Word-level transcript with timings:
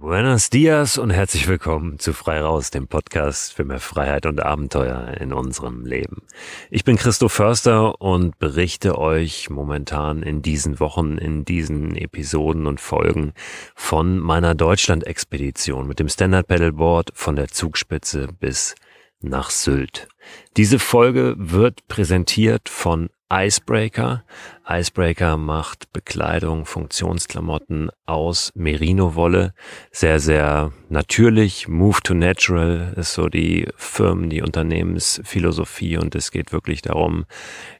Buenos 0.00 0.48
dias 0.48 0.96
und 0.96 1.10
herzlich 1.10 1.46
willkommen 1.46 1.98
zu 1.98 2.14
Frei 2.14 2.40
Raus, 2.40 2.70
dem 2.70 2.88
Podcast 2.88 3.52
für 3.52 3.64
mehr 3.64 3.80
Freiheit 3.80 4.24
und 4.24 4.40
Abenteuer 4.40 5.08
in 5.20 5.34
unserem 5.34 5.84
Leben. 5.84 6.22
Ich 6.70 6.84
bin 6.84 6.96
Christo 6.96 7.28
Förster 7.28 8.00
und 8.00 8.38
berichte 8.38 8.96
euch 8.96 9.50
momentan 9.50 10.22
in 10.22 10.40
diesen 10.40 10.80
Wochen, 10.80 11.18
in 11.18 11.44
diesen 11.44 11.96
Episoden 11.96 12.66
und 12.66 12.80
Folgen 12.80 13.34
von 13.74 14.18
meiner 14.18 14.54
Deutschland-Expedition 14.54 15.86
mit 15.86 15.98
dem 15.98 16.08
Standard 16.08 16.46
Paddleboard 16.46 17.10
von 17.12 17.36
der 17.36 17.48
Zugspitze 17.48 18.28
bis 18.40 18.76
nach 19.20 19.50
Sylt. 19.50 20.08
Diese 20.56 20.78
Folge 20.78 21.34
wird 21.38 21.86
präsentiert 21.88 22.68
von 22.68 23.10
Icebreaker. 23.32 24.24
Icebreaker 24.68 25.36
macht 25.36 25.92
Bekleidung, 25.92 26.64
Funktionsklamotten 26.66 27.90
aus 28.04 28.52
Merino-Wolle. 28.54 29.54
Sehr, 29.92 30.18
sehr 30.18 30.72
natürlich. 30.88 31.68
Move 31.68 31.98
to 32.02 32.14
Natural 32.14 32.92
ist 32.96 33.14
so 33.14 33.28
die 33.28 33.68
Firmen, 33.76 34.30
die 34.30 34.42
Unternehmensphilosophie 34.42 35.96
und 35.96 36.14
es 36.16 36.32
geht 36.32 36.52
wirklich 36.52 36.82
darum, 36.82 37.24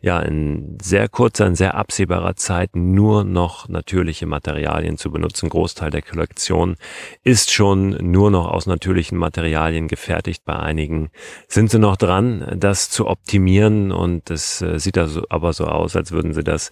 ja, 0.00 0.20
in 0.20 0.78
sehr 0.80 1.08
kurzer, 1.08 1.46
in 1.46 1.56
sehr 1.56 1.74
absehbarer 1.74 2.36
Zeit 2.36 2.76
nur 2.76 3.24
noch 3.24 3.68
natürliche 3.68 4.26
Materialien 4.26 4.98
zu 4.98 5.10
benutzen. 5.10 5.48
Großteil 5.48 5.90
der 5.90 6.02
Kollektion 6.02 6.76
ist 7.24 7.50
schon 7.50 7.90
nur 8.00 8.30
noch 8.30 8.48
aus 8.48 8.66
natürlichen 8.66 9.18
Materialien 9.18 9.88
gefertigt. 9.88 10.44
Bei 10.44 10.56
einigen 10.56 11.10
sind 11.48 11.70
sie 11.70 11.80
noch 11.80 11.96
dran, 11.96 12.29
das 12.56 12.90
zu 12.90 13.06
optimieren 13.06 13.92
und 13.92 14.30
es 14.30 14.62
äh, 14.62 14.78
sieht 14.78 14.98
aber 14.98 15.52
so 15.52 15.66
aus, 15.66 15.96
als 15.96 16.12
würden 16.12 16.32
sie 16.32 16.44
das 16.44 16.70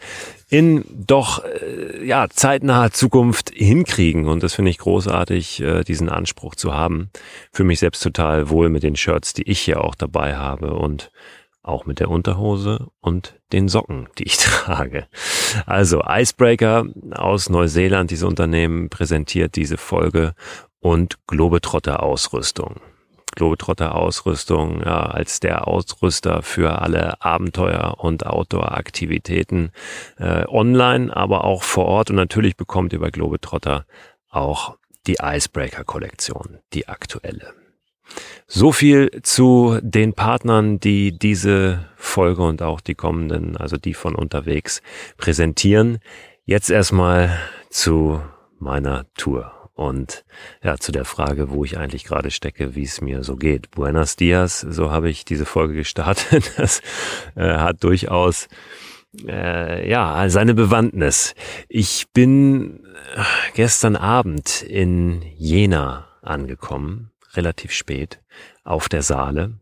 in 0.49 0.85
doch 0.89 1.45
äh, 1.45 2.07
ja 2.07 2.29
zeitnaher 2.31 2.91
Zukunft 2.93 3.51
hinkriegen 3.51 4.27
und 4.29 4.43
das 4.43 4.55
finde 4.55 4.71
ich 4.71 4.79
großartig, 4.79 5.61
äh, 5.61 5.85
diesen 5.85 6.09
Anspruch 6.09 6.55
zu 6.55 6.73
haben. 6.75 7.11
Für 7.53 7.65
mich 7.65 7.81
selbst 7.81 8.03
total 8.03 8.51
wohl 8.51 8.69
mit 8.69 8.83
den 8.83 8.97
Shirts, 8.97 9.35
die 9.35 9.49
ich 9.49 9.61
hier 9.61 9.83
auch 9.85 9.95
dabei 9.95 10.37
habe 10.37 10.75
und 10.75 11.11
auch 11.63 11.85
mit 11.85 12.01
der 12.01 12.11
Unterhose 12.11 12.89
und 13.01 13.39
den 13.53 13.69
Socken, 13.69 14.09
die 14.19 14.25
ich 14.25 14.37
trage. 14.39 15.07
Also 15.67 16.03
Icebreaker 16.07 16.87
aus 17.13 17.51
Neuseeland, 17.51 18.11
diese 18.11 18.27
Unternehmen 18.27 18.89
präsentiert 18.89 19.57
diese 19.57 19.77
Folge 19.77 20.35
und 20.81 21.19
Globetrotter 21.27 22.03
Ausrüstung. 22.03 22.81
Globetrotter-Ausrüstung 23.39 24.83
ja, 24.85 25.07
als 25.07 25.39
der 25.39 25.69
Ausrüster 25.69 26.43
für 26.43 26.83
alle 26.83 27.23
Abenteuer- 27.23 27.95
und 27.99 28.27
Outdoor-Aktivitäten 28.27 29.71
äh, 30.19 30.45
online, 30.49 31.17
aber 31.17 31.45
auch 31.45 31.63
vor 31.63 31.87
Ort. 31.87 32.11
Und 32.11 32.17
natürlich 32.17 32.57
bekommt 32.57 32.93
ihr 32.93 32.99
bei 32.99 33.11
Globetrotter 33.11 33.87
auch 34.29 34.77
die 35.07 35.19
Icebreaker-Kollektion, 35.23 36.59
die 36.73 36.89
aktuelle. 36.89 37.55
So 38.47 38.73
viel 38.73 39.11
zu 39.23 39.79
den 39.83 40.15
Partnern, 40.15 40.81
die 40.81 41.17
diese 41.17 41.87
Folge 41.97 42.43
und 42.43 42.63
auch 42.63 42.81
die 42.81 42.95
kommenden, 42.95 43.57
also 43.57 43.77
die 43.77 43.95
von 43.95 44.15
unterwegs 44.15 44.83
präsentieren. 45.17 45.99
Jetzt 46.45 46.71
erstmal 46.71 47.39
zu 47.71 48.21
meiner 48.59 49.07
Tour. 49.15 49.58
Und 49.79 50.25
ja, 50.61 50.77
zu 50.77 50.91
der 50.91 51.05
Frage, 51.05 51.51
wo 51.51 51.65
ich 51.65 51.79
eigentlich 51.79 52.03
gerade 52.03 52.33
stecke, 52.33 52.75
wie 52.75 52.83
es 52.83 53.01
mir 53.01 53.23
so 53.23 53.37
geht. 53.37 53.71
Buenos 53.71 54.17
Dias, 54.17 54.61
so 54.61 54.91
habe 54.91 55.09
ich 55.09 55.25
diese 55.25 55.47
Folge 55.47 55.75
gestartet. 55.75 56.51
Das 56.57 56.83
äh, 57.37 57.59
hat 57.59 57.85
durchaus 57.85 58.49
äh, 59.25 59.89
ja 59.89 60.29
seine 60.31 60.55
Bewandtnis. 60.55 61.37
Ich 61.69 62.09
bin 62.13 62.85
äh, 63.15 63.23
gestern 63.55 63.95
Abend 63.95 64.63
in 64.63 65.23
Jena 65.37 66.09
angekommen, 66.23 67.13
relativ 67.35 67.71
spät, 67.71 68.21
auf 68.65 68.89
der 68.89 69.03
Saale 69.03 69.61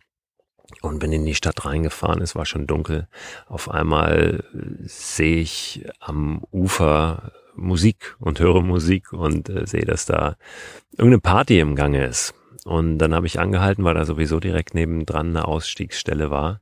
und 0.81 0.98
bin 0.98 1.12
in 1.12 1.27
die 1.27 1.34
Stadt 1.34 1.67
reingefahren. 1.67 2.22
Es 2.22 2.34
war 2.34 2.47
schon 2.47 2.67
dunkel. 2.67 3.06
Auf 3.49 3.71
einmal 3.71 4.44
sehe 4.82 5.43
ich 5.43 5.87
am 6.00 6.43
Ufer 6.50 7.32
Musik 7.56 8.17
und 8.19 8.41
höre 8.41 8.62
Musik 8.62 9.12
und 9.12 9.49
äh, 9.49 9.67
sehe, 9.67 9.84
dass 9.84 10.06
da 10.06 10.37
irgendeine 10.93 11.21
Party 11.21 11.61
im 11.61 11.75
Gange 11.75 12.05
ist. 12.05 12.34
Und 12.65 12.99
dann 12.99 13.15
habe 13.15 13.27
ich 13.27 13.39
angehalten, 13.39 13.84
weil 13.84 13.94
da 13.94 14.05
sowieso 14.05 14.41
direkt 14.41 14.75
nebendran 14.75 15.28
eine 15.28 15.47
Ausstiegsstelle 15.47 16.31
war, 16.31 16.61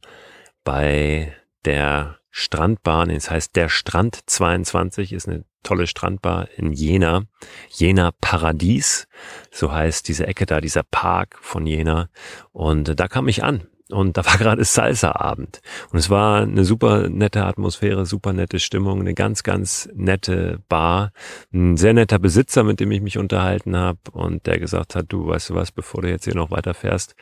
bei 0.63 1.35
der 1.65 2.19
Strandbahn, 2.31 3.11
das 3.11 3.31
heißt 3.31 3.55
der 3.57 3.69
Strand 3.69 4.19
22 4.27 5.13
ist 5.13 5.29
eine 5.29 5.45
tolle 5.63 5.87
Strandbar 5.87 6.49
in 6.57 6.73
Jena, 6.73 7.23
Jena 7.71 8.11
Paradies, 8.21 9.07
so 9.51 9.73
heißt 9.73 10.09
diese 10.09 10.27
Ecke 10.27 10.45
da, 10.45 10.61
dieser 10.61 10.83
Park 10.83 11.39
von 11.41 11.67
Jena. 11.67 12.11
Und 12.53 12.99
da 12.99 13.09
kam 13.09 13.29
ich 13.29 13.45
an 13.45 13.67
und 13.91 14.17
da 14.17 14.25
war 14.25 14.37
gerade 14.39 14.65
Salsa-Abend. 14.65 15.61
Und 15.91 15.99
es 15.99 16.11
war 16.11 16.43
eine 16.43 16.65
super 16.65 17.09
nette 17.09 17.45
Atmosphäre, 17.45 18.07
super 18.07 18.33
nette 18.33 18.59
Stimmung, 18.59 19.01
eine 19.01 19.15
ganz, 19.15 19.43
ganz 19.43 19.89
nette 19.95 20.61
Bar. 20.69 21.13
Ein 21.53 21.77
sehr 21.77 21.93
netter 21.93 22.19
Besitzer, 22.19 22.65
mit 22.65 22.81
dem 22.81 22.91
ich 22.91 23.03
mich 23.03 23.19
unterhalten 23.19 23.77
habe 23.77 23.99
und 24.13 24.47
der 24.47 24.59
gesagt 24.59 24.95
hat, 24.95 25.07
du 25.09 25.27
weißt 25.27 25.51
du 25.51 25.55
was, 25.55 25.73
bevor 25.73 26.03
du 26.03 26.09
jetzt 26.09 26.25
hier 26.25 26.35
noch 26.35 26.51
weiterfährst, 26.51 27.15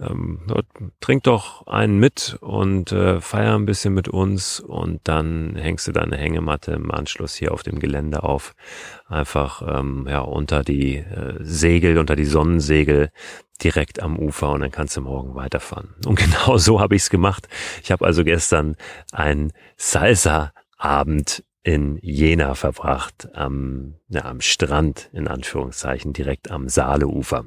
ähm, 0.00 0.40
trink 1.00 1.24
doch 1.24 1.66
einen 1.66 1.98
mit 1.98 2.38
und 2.40 2.90
äh, 2.90 3.20
feier 3.20 3.54
ein 3.54 3.66
bisschen 3.66 3.92
mit 3.92 4.08
uns 4.08 4.58
und 4.58 5.00
dann 5.04 5.56
hängst 5.56 5.86
du 5.88 5.92
deine 5.92 6.16
Hängematte 6.16 6.72
im 6.72 6.90
Anschluss 6.90 7.34
hier 7.34 7.52
auf 7.52 7.62
dem 7.62 7.78
Gelände 7.78 8.22
auf, 8.22 8.54
einfach 9.06 9.62
ähm, 9.66 10.06
ja 10.08 10.20
unter 10.20 10.64
die 10.64 10.96
äh, 10.96 11.34
Segel, 11.40 11.98
unter 11.98 12.16
die 12.16 12.24
Sonnensegel 12.24 13.10
direkt 13.62 14.02
am 14.02 14.18
Ufer 14.18 14.50
und 14.50 14.60
dann 14.60 14.70
kannst 14.70 14.96
du 14.96 15.02
morgen 15.02 15.34
weiterfahren. 15.34 15.94
Und 16.06 16.18
genau 16.18 16.58
so 16.58 16.80
habe 16.80 16.96
ich 16.96 17.02
es 17.02 17.10
gemacht. 17.10 17.48
Ich 17.82 17.90
habe 17.90 18.04
also 18.04 18.24
gestern 18.24 18.76
ein 19.12 19.52
Salsa-Abend 19.76 21.44
in 21.62 21.98
Jena 22.00 22.54
verbracht, 22.54 23.28
am, 23.34 23.94
ja, 24.08 24.24
am 24.24 24.40
Strand 24.40 25.10
in 25.12 25.28
Anführungszeichen, 25.28 26.12
direkt 26.12 26.50
am 26.50 26.68
Saaleufer. 26.68 27.44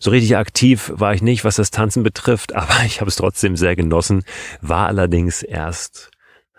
So 0.00 0.10
richtig 0.10 0.36
aktiv 0.36 0.90
war 0.94 1.14
ich 1.14 1.22
nicht, 1.22 1.44
was 1.44 1.56
das 1.56 1.70
Tanzen 1.70 2.02
betrifft, 2.02 2.52
aber 2.54 2.84
ich 2.86 3.00
habe 3.00 3.08
es 3.08 3.16
trotzdem 3.16 3.56
sehr 3.56 3.76
genossen, 3.76 4.24
war 4.60 4.86
allerdings 4.86 5.42
erst 5.42 6.10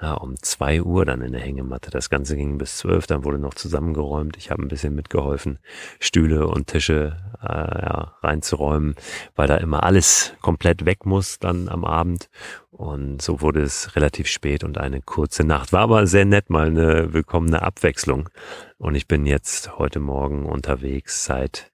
ja, 0.01 0.13
um 0.13 0.35
zwei 0.41 0.81
Uhr 0.81 1.05
dann 1.05 1.21
in 1.21 1.31
der 1.31 1.41
Hängematte. 1.41 1.89
Das 1.89 2.09
Ganze 2.09 2.35
ging 2.35 2.57
bis 2.57 2.77
zwölf, 2.77 3.07
dann 3.07 3.23
wurde 3.23 3.39
noch 3.39 3.53
zusammengeräumt. 3.53 4.35
Ich 4.37 4.51
habe 4.51 4.61
ein 4.61 4.67
bisschen 4.67 4.93
mitgeholfen, 4.93 5.59
Stühle 5.99 6.47
und 6.47 6.67
Tische 6.67 7.17
äh, 7.41 7.45
ja, 7.45 8.13
reinzuräumen, 8.21 8.95
weil 9.35 9.47
da 9.47 9.55
immer 9.57 9.83
alles 9.83 10.33
komplett 10.41 10.85
weg 10.85 11.05
muss 11.05 11.39
dann 11.39 11.69
am 11.69 11.85
Abend. 11.85 12.29
Und 12.71 13.21
so 13.21 13.39
wurde 13.39 13.61
es 13.61 13.95
relativ 13.95 14.27
spät 14.27 14.65
und 14.65 14.77
eine 14.77 15.01
kurze 15.01 15.45
Nacht. 15.45 15.71
War 15.71 15.81
aber 15.81 16.07
sehr 16.07 16.25
nett, 16.25 16.49
mal 16.49 16.67
eine 16.67 17.13
willkommene 17.13 17.61
Abwechslung. 17.61 18.29
Und 18.77 18.95
ich 18.95 19.07
bin 19.07 19.25
jetzt 19.25 19.77
heute 19.77 20.01
Morgen 20.01 20.45
unterwegs 20.45 21.23
seit 21.23 21.71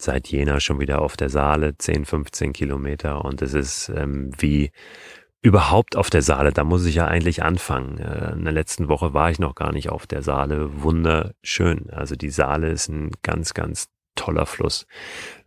seit 0.00 0.28
Jena 0.28 0.60
schon 0.60 0.78
wieder 0.78 1.02
auf 1.02 1.16
der 1.16 1.28
Saale, 1.28 1.76
10, 1.76 2.04
15 2.04 2.52
Kilometer. 2.52 3.24
Und 3.24 3.42
es 3.42 3.52
ist 3.52 3.88
ähm, 3.90 4.30
wie 4.38 4.70
überhaupt 5.40 5.96
auf 5.96 6.10
der 6.10 6.22
Saale, 6.22 6.52
da 6.52 6.64
muss 6.64 6.84
ich 6.84 6.96
ja 6.96 7.06
eigentlich 7.06 7.42
anfangen. 7.42 7.98
Äh, 7.98 8.32
in 8.32 8.44
der 8.44 8.52
letzten 8.52 8.88
Woche 8.88 9.14
war 9.14 9.30
ich 9.30 9.38
noch 9.38 9.54
gar 9.54 9.72
nicht 9.72 9.90
auf 9.90 10.06
der 10.06 10.22
Saale. 10.22 10.82
Wunderschön. 10.82 11.90
Also 11.90 12.16
die 12.16 12.30
Saale 12.30 12.70
ist 12.70 12.88
ein 12.88 13.10
ganz, 13.22 13.54
ganz 13.54 13.88
toller 14.16 14.46
Fluss. 14.46 14.86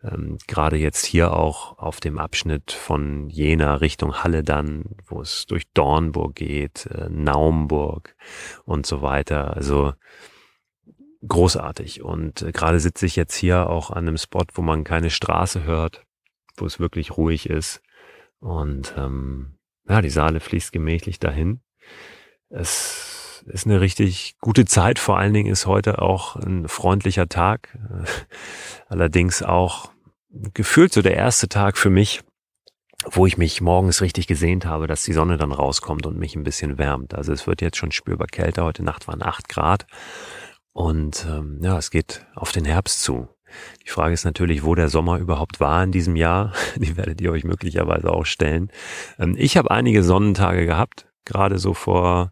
Ähm, 0.04 0.38
Gerade 0.48 0.78
jetzt 0.78 1.06
hier 1.06 1.34
auch 1.34 1.78
auf 1.78 2.00
dem 2.00 2.18
Abschnitt 2.18 2.72
von 2.72 3.30
Jena 3.30 3.76
Richtung 3.76 4.24
Halle 4.24 4.44
dann, 4.44 4.86
wo 5.06 5.22
es 5.22 5.46
durch 5.46 5.64
Dornburg 5.74 6.36
geht, 6.36 6.86
äh, 6.86 7.10
Naumburg 7.10 8.16
und 8.64 8.86
so 8.86 9.02
weiter. 9.02 9.56
Also 9.56 9.94
großartig. 11.28 12.02
Und 12.02 12.42
äh, 12.42 12.52
gerade 12.54 12.80
sitze 12.80 13.06
ich 13.06 13.18
jetzt 13.18 13.36
hier 13.36 13.70
auch 13.70 13.92
an 13.92 14.08
einem 14.08 14.18
Spot, 14.18 14.46
wo 14.54 14.62
man 14.62 14.86
keine 14.86 15.10
Straße 15.10 15.64
hört, 15.64 16.06
wo 16.56 16.66
es 16.66 16.80
wirklich 16.80 17.18
ruhig 17.18 17.50
ist. 17.50 17.82
Und 18.40 18.96
ähm, 18.98 19.58
ja, 19.88 20.02
die 20.02 20.10
Saale 20.10 20.40
fließt 20.40 20.72
gemächlich 20.72 21.20
dahin. 21.20 21.62
Es 22.50 23.44
ist 23.48 23.66
eine 23.66 23.82
richtig 23.82 24.36
gute 24.40 24.66
Zeit. 24.66 25.00
Vor 25.00 25.18
allen 25.18 25.34
Dingen 25.34 25.52
ist 25.52 25.66
heute 25.66 26.02
auch 26.02 26.36
ein 26.36 26.68
freundlicher 26.68 27.28
Tag. 27.28 27.78
Allerdings 28.88 29.44
auch 29.44 29.92
gefühlt 30.30 30.94
so 30.94 31.02
der 31.02 31.16
erste 31.16 31.50
Tag 31.50 31.78
für 31.78 31.90
mich, 31.90 32.22
wo 33.06 33.26
ich 33.26 33.38
mich 33.38 33.62
morgens 33.62 34.02
richtig 34.02 34.28
gesehnt 34.28 34.66
habe, 34.66 34.88
dass 34.88 35.04
die 35.04 35.14
Sonne 35.14 35.38
dann 35.38 35.52
rauskommt 35.52 36.06
und 36.06 36.18
mich 36.18 36.36
ein 36.36 36.44
bisschen 36.44 36.78
wärmt. 36.78 37.16
Also 37.16 37.34
es 37.34 37.48
wird 37.48 37.62
jetzt 37.62 37.78
schon 37.78 37.92
spürbar 37.92 38.28
kälter. 38.28 38.64
Heute 38.64 38.84
Nacht 38.84 39.08
waren 39.08 39.24
acht 39.24 39.50
Grad. 39.50 39.88
Und 40.74 41.26
ähm, 41.30 41.60
ja, 41.62 41.78
es 41.78 41.92
geht 41.92 42.26
auf 42.36 42.52
den 42.52 42.66
Herbst 42.66 43.02
zu. 43.02 43.28
Die 43.86 43.90
Frage 43.90 44.14
ist 44.14 44.26
natürlich, 44.26 44.64
wo 44.64 44.76
der 44.76 44.90
Sommer 44.90 45.18
überhaupt 45.20 45.60
war 45.60 45.84
in 45.84 45.92
diesem 45.92 46.16
Jahr. 46.16 46.54
Die 46.76 46.98
werdet 46.98 47.22
ihr 47.22 47.32
euch 47.32 47.44
möglicherweise 47.44 48.12
auch 48.12 48.26
stellen. 48.26 48.72
Ähm, 49.20 49.36
ich 49.38 49.58
habe 49.58 49.72
einige 49.72 50.04
Sonnentage 50.04 50.66
gehabt, 50.66 51.08
gerade 51.26 51.58
so 51.58 51.74
vor 51.74 52.32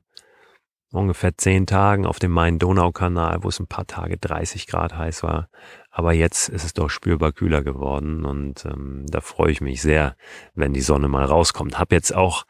ungefähr 0.91 1.37
zehn 1.37 1.67
Tagen 1.67 2.05
auf 2.05 2.19
dem 2.19 2.31
Main-Donau-Kanal, 2.31 3.43
wo 3.43 3.49
es 3.49 3.59
ein 3.59 3.67
paar 3.67 3.85
Tage 3.85 4.17
30 4.17 4.67
Grad 4.67 4.97
heiß 4.97 5.23
war. 5.23 5.49
Aber 5.91 6.13
jetzt 6.13 6.49
ist 6.49 6.63
es 6.63 6.73
doch 6.73 6.89
spürbar 6.89 7.31
kühler 7.31 7.63
geworden 7.63 8.25
und 8.25 8.65
ähm, 8.65 9.05
da 9.07 9.21
freue 9.21 9.51
ich 9.51 9.61
mich 9.61 9.81
sehr, 9.81 10.15
wenn 10.55 10.73
die 10.73 10.81
Sonne 10.81 11.07
mal 11.07 11.25
rauskommt. 11.25 11.77
Hab 11.77 11.91
jetzt 11.91 12.15
auch 12.15 12.45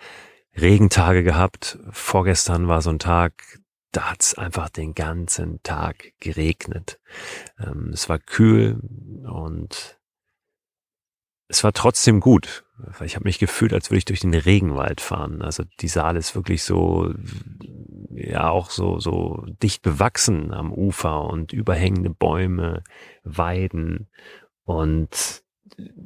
Regentage 0.60 1.24
gehabt. 1.24 1.80
Vorgestern 1.92 2.68
war 2.68 2.82
so 2.82 2.90
ein 2.90 3.00
Tag, 3.00 3.59
da 3.92 4.12
hat's 4.12 4.36
einfach 4.36 4.70
den 4.70 4.94
ganzen 4.94 5.62
Tag 5.64 6.14
geregnet. 6.20 7.00
Ähm, 7.60 7.90
es 7.94 8.10
war 8.10 8.20
kühl 8.20 8.80
und 9.28 10.00
es 11.48 11.64
war 11.64 11.74
trotzdem 11.74 12.20
gut. 12.20 12.64
Ich 13.04 13.16
habe 13.16 13.26
mich 13.26 13.40
gefühlt, 13.40 13.74
als 13.74 13.90
würde 13.90 13.98
ich 13.98 14.06
durch 14.06 14.20
den 14.20 14.36
Regenwald 14.36 15.02
fahren. 15.02 15.42
Also 15.42 15.64
die 15.80 15.88
Saale 15.88 16.20
ist 16.20 16.36
wirklich 16.36 16.64
so, 16.64 17.12
ja 18.12 18.50
auch 18.50 18.70
so 18.70 19.00
so 19.00 19.44
dicht 19.62 19.82
bewachsen 19.82 20.54
am 20.54 20.72
Ufer 20.72 21.24
und 21.24 21.52
überhängende 21.52 22.12
Bäume, 22.12 22.84
Weiden 23.24 24.10
und 24.64 25.44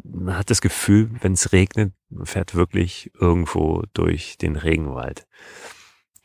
man 0.04 0.38
hat 0.38 0.50
das 0.50 0.62
Gefühl, 0.62 1.12
wenn 1.22 1.34
es 1.34 1.52
regnet, 1.52 1.94
man 2.10 2.26
fährt 2.26 2.56
wirklich 2.56 3.12
irgendwo 3.20 3.84
durch 3.94 4.38
den 4.38 4.56
Regenwald. 4.56 5.26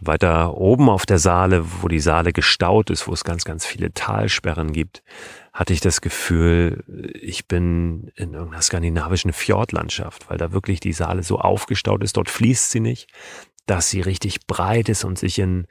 Weiter 0.00 0.56
oben 0.56 0.88
auf 0.88 1.06
der 1.06 1.18
Saale, 1.18 1.64
wo 1.82 1.88
die 1.88 1.98
Saale 1.98 2.32
gestaut 2.32 2.90
ist, 2.90 3.08
wo 3.08 3.12
es 3.12 3.24
ganz, 3.24 3.44
ganz 3.44 3.66
viele 3.66 3.92
Talsperren 3.92 4.72
gibt, 4.72 5.02
hatte 5.52 5.72
ich 5.72 5.80
das 5.80 6.00
Gefühl, 6.00 6.84
ich 7.20 7.48
bin 7.48 8.12
in 8.14 8.34
irgendeiner 8.34 8.62
skandinavischen 8.62 9.32
Fjordlandschaft, 9.32 10.30
weil 10.30 10.38
da 10.38 10.52
wirklich 10.52 10.78
die 10.78 10.92
Saale 10.92 11.24
so 11.24 11.38
aufgestaut 11.38 12.04
ist. 12.04 12.16
Dort 12.16 12.30
fließt 12.30 12.70
sie 12.70 12.80
nicht, 12.80 13.10
dass 13.66 13.90
sie 13.90 14.00
richtig 14.00 14.46
breit 14.46 14.88
ist 14.88 15.02
und 15.02 15.18
sich 15.18 15.40
in, 15.40 15.66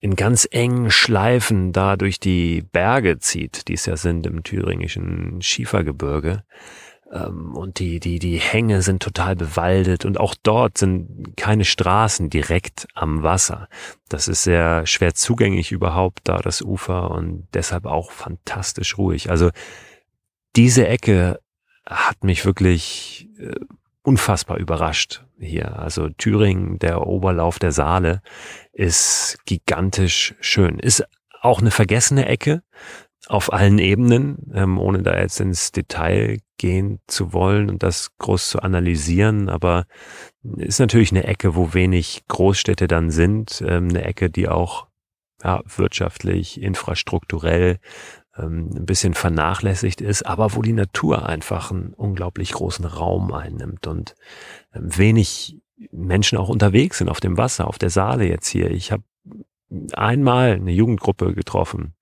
in 0.00 0.16
ganz 0.16 0.48
engen 0.50 0.90
Schleifen 0.90 1.72
da 1.72 1.96
durch 1.96 2.18
die 2.18 2.62
Berge 2.62 3.18
zieht, 3.18 3.68
die 3.68 3.74
es 3.74 3.86
ja 3.86 3.96
sind 3.96 4.26
im 4.26 4.42
thüringischen 4.42 5.40
Schiefergebirge. 5.42 6.42
Ähm, 7.10 7.56
und 7.56 7.78
die, 7.78 8.00
die, 8.00 8.18
die 8.18 8.38
Hänge 8.38 8.82
sind 8.82 9.02
total 9.02 9.36
bewaldet 9.36 10.04
und 10.04 10.18
auch 10.18 10.34
dort 10.42 10.78
sind 10.78 11.36
keine 11.36 11.64
Straßen 11.64 12.30
direkt 12.30 12.86
am 12.94 13.22
Wasser. 13.22 13.68
Das 14.08 14.28
ist 14.28 14.44
sehr 14.44 14.86
schwer 14.86 15.14
zugänglich 15.14 15.72
überhaupt 15.72 16.20
da, 16.24 16.38
das 16.38 16.62
Ufer 16.62 17.10
und 17.10 17.48
deshalb 17.54 17.86
auch 17.86 18.10
fantastisch 18.10 18.96
ruhig. 18.98 19.30
Also 19.30 19.50
diese 20.56 20.86
Ecke 20.86 21.40
hat 21.86 22.22
mich 22.22 22.44
wirklich 22.44 23.28
äh, 23.38 23.54
unfassbar 24.02 24.58
überrascht 24.58 25.24
hier. 25.38 25.78
Also 25.78 26.08
Thüringen, 26.08 26.78
der 26.78 27.06
Oberlauf 27.06 27.58
der 27.58 27.72
Saale 27.72 28.22
ist 28.72 29.38
gigantisch 29.46 30.34
schön. 30.40 30.78
Ist 30.78 31.04
auch 31.42 31.60
eine 31.60 31.70
vergessene 31.70 32.26
Ecke 32.26 32.62
auf 33.28 33.52
allen 33.52 33.78
Ebenen, 33.78 34.50
ähm, 34.54 34.78
ohne 34.78 35.02
da 35.02 35.18
jetzt 35.18 35.40
ins 35.40 35.72
Detail 35.72 36.38
gehen 36.58 37.00
zu 37.06 37.32
wollen 37.32 37.70
und 37.70 37.82
das 37.82 38.16
groß 38.18 38.50
zu 38.50 38.60
analysieren, 38.60 39.48
aber 39.48 39.84
ist 40.56 40.80
natürlich 40.80 41.10
eine 41.10 41.24
Ecke, 41.24 41.54
wo 41.54 41.74
wenig 41.74 42.22
Großstädte 42.28 42.88
dann 42.88 43.10
sind, 43.10 43.62
ähm, 43.66 43.88
eine 43.88 44.04
Ecke, 44.04 44.30
die 44.30 44.48
auch 44.48 44.86
ja, 45.42 45.62
wirtschaftlich, 45.64 46.60
infrastrukturell 46.60 47.78
ähm, 48.36 48.70
ein 48.74 48.86
bisschen 48.86 49.14
vernachlässigt 49.14 50.00
ist, 50.00 50.24
aber 50.24 50.54
wo 50.54 50.62
die 50.62 50.72
Natur 50.72 51.26
einfach 51.26 51.70
einen 51.70 51.94
unglaublich 51.94 52.52
großen 52.52 52.84
Raum 52.84 53.32
einnimmt 53.32 53.86
und 53.86 54.14
ähm, 54.74 54.96
wenig 54.96 55.58
Menschen 55.92 56.38
auch 56.38 56.48
unterwegs 56.48 56.98
sind 56.98 57.08
auf 57.08 57.20
dem 57.20 57.38
Wasser, 57.38 57.66
auf 57.66 57.78
der 57.78 57.90
Saale 57.90 58.26
jetzt 58.26 58.48
hier. 58.48 58.70
Ich 58.70 58.92
habe 58.92 59.02
einmal 59.92 60.52
eine 60.52 60.72
Jugendgruppe 60.72 61.34
getroffen, 61.34 61.94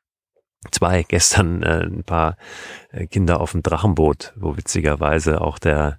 zwei 0.70 1.02
gestern 1.02 1.62
äh, 1.62 1.84
ein 1.84 2.04
paar 2.04 2.36
äh, 2.90 3.06
Kinder 3.06 3.40
auf 3.40 3.52
dem 3.52 3.62
Drachenboot, 3.62 4.34
wo 4.36 4.56
witzigerweise 4.56 5.40
auch 5.40 5.58
der 5.58 5.98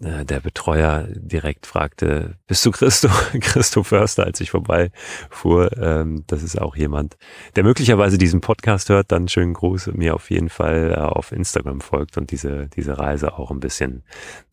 äh, 0.00 0.24
der 0.24 0.40
Betreuer 0.40 1.06
direkt 1.10 1.66
fragte, 1.66 2.36
bist 2.46 2.64
du 2.64 2.70
Christo, 2.70 3.08
Christo 3.40 3.82
Förster, 3.82 4.24
als 4.24 4.40
ich 4.40 4.50
vorbeifuhr. 4.50 5.76
Ähm, 5.76 6.24
das 6.26 6.42
ist 6.42 6.60
auch 6.60 6.76
jemand, 6.76 7.16
der 7.56 7.64
möglicherweise 7.64 8.18
diesen 8.18 8.40
Podcast 8.40 8.88
hört, 8.88 9.12
dann 9.12 9.28
schönen 9.28 9.54
Gruß 9.54 9.88
und 9.88 9.98
mir 9.98 10.14
auf 10.14 10.30
jeden 10.30 10.48
Fall 10.48 10.92
äh, 10.92 11.00
auf 11.00 11.32
Instagram 11.32 11.80
folgt 11.80 12.16
und 12.16 12.30
diese, 12.30 12.68
diese 12.68 12.98
Reise 12.98 13.38
auch 13.38 13.50
ein 13.50 13.60
bisschen 13.60 14.04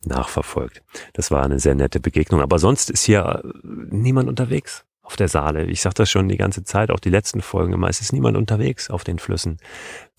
nachverfolgt. 0.04 0.82
Das 1.14 1.30
war 1.30 1.44
eine 1.44 1.58
sehr 1.58 1.74
nette 1.74 2.00
Begegnung. 2.00 2.40
Aber 2.40 2.58
sonst 2.58 2.90
ist 2.90 3.04
hier 3.04 3.42
niemand 3.62 4.28
unterwegs 4.28 4.84
auf 5.10 5.16
der 5.16 5.28
Saale. 5.28 5.64
Ich 5.64 5.80
sage 5.80 5.96
das 5.96 6.08
schon 6.08 6.28
die 6.28 6.36
ganze 6.36 6.62
Zeit, 6.62 6.92
auch 6.92 7.00
die 7.00 7.10
letzten 7.10 7.42
Folgen 7.42 7.72
immer. 7.72 7.88
Es 7.88 8.00
ist 8.00 8.12
niemand 8.12 8.36
unterwegs 8.36 8.90
auf 8.90 9.02
den 9.02 9.18
Flüssen, 9.18 9.58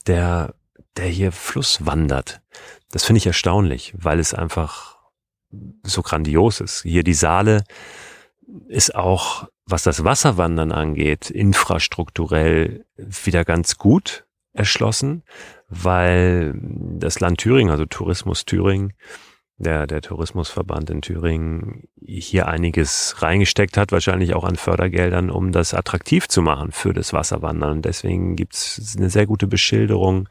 der, 0.06 0.54
der 0.98 1.06
hier 1.06 1.32
Fluss 1.32 1.86
wandert. 1.86 2.42
Das 2.92 3.06
finde 3.06 3.20
ich 3.20 3.26
erstaunlich, 3.26 3.94
weil 3.98 4.20
es 4.20 4.34
einfach 4.34 4.98
so 5.84 6.02
grandios 6.02 6.60
ist. 6.60 6.82
Hier 6.82 7.04
die 7.04 7.14
Saale 7.14 7.64
ist 8.68 8.94
auch, 8.94 9.48
was 9.66 9.84
das 9.84 10.04
Wasserwandern 10.04 10.74
angeht, 10.74 11.30
infrastrukturell 11.30 12.86
wieder 12.98 13.46
ganz 13.46 13.78
gut 13.78 14.26
erschlossen, 14.52 15.24
weil 15.70 16.54
das 17.00 17.22
Land 17.22 17.40
Thüringen, 17.40 17.72
also 17.72 17.86
Tourismus 17.86 18.44
Thüringen, 18.44 18.92
der, 19.64 19.88
der 19.88 20.02
Tourismusverband 20.02 20.90
in 20.90 21.02
Thüringen 21.02 21.88
hier 22.04 22.48
einiges 22.48 23.16
reingesteckt 23.22 23.78
hat, 23.78 23.92
wahrscheinlich 23.92 24.34
auch 24.34 24.44
an 24.44 24.56
Fördergeldern, 24.56 25.30
um 25.30 25.52
das 25.52 25.74
attraktiv 25.74 26.28
zu 26.28 26.42
machen 26.42 26.72
für 26.72 26.94
das 26.94 27.14
Wasserwandern. 27.14 27.82
Deswegen 27.82 28.36
gibt's 28.36 28.96
eine 28.98 29.10
sehr 29.10 29.26
gute 29.26 29.48
Beschilderung, 29.48 30.28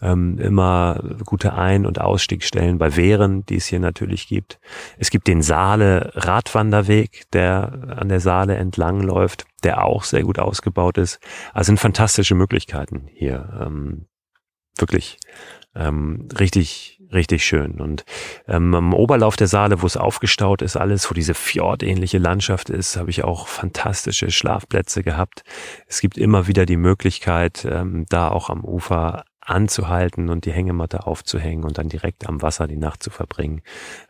ähm, 0.00 0.38
immer 0.38 1.02
gute 1.24 1.54
Ein- 1.54 1.86
und 1.86 2.00
Ausstiegsstellen 2.00 2.78
bei 2.78 2.96
Wehren, 2.96 3.46
die 3.46 3.56
es 3.56 3.66
hier 3.66 3.80
natürlich 3.80 4.26
gibt. 4.28 4.58
Es 4.98 5.10
gibt 5.10 5.26
den 5.26 5.42
Saale 5.42 6.12
Radwanderweg, 6.14 7.24
der 7.32 7.96
an 7.96 8.08
der 8.08 8.20
Saale 8.20 8.56
entlang 8.56 9.00
läuft, 9.00 9.46
der 9.62 9.84
auch 9.84 10.04
sehr 10.04 10.22
gut 10.22 10.38
ausgebaut 10.38 10.98
ist. 10.98 11.20
Also 11.52 11.66
sind 11.66 11.78
fantastische 11.78 12.34
Möglichkeiten 12.34 13.06
hier. 13.12 13.60
Ähm, 13.60 14.06
wirklich 14.76 15.18
ähm, 15.74 16.28
richtig, 16.38 17.00
richtig 17.12 17.44
schön. 17.44 17.80
Und 17.80 18.04
ähm, 18.48 18.74
am 18.74 18.94
Oberlauf 18.94 19.36
der 19.36 19.46
Saale, 19.46 19.82
wo 19.82 19.86
es 19.86 19.96
aufgestaut 19.96 20.62
ist, 20.62 20.76
alles, 20.76 21.08
wo 21.10 21.14
diese 21.14 21.34
fjordähnliche 21.34 22.18
Landschaft 22.18 22.70
ist, 22.70 22.96
habe 22.96 23.10
ich 23.10 23.24
auch 23.24 23.48
fantastische 23.48 24.30
Schlafplätze 24.30 25.02
gehabt. 25.02 25.44
Es 25.86 26.00
gibt 26.00 26.18
immer 26.18 26.46
wieder 26.46 26.66
die 26.66 26.76
Möglichkeit, 26.76 27.66
ähm, 27.70 28.06
da 28.08 28.28
auch 28.28 28.50
am 28.50 28.64
Ufer 28.64 29.24
anzuhalten 29.40 30.28
und 30.28 30.44
die 30.44 30.52
Hängematte 30.52 31.06
aufzuhängen 31.06 31.64
und 31.64 31.78
dann 31.78 31.88
direkt 31.88 32.28
am 32.28 32.42
Wasser 32.42 32.68
die 32.68 32.76
Nacht 32.76 33.02
zu 33.02 33.10
verbringen. 33.10 33.62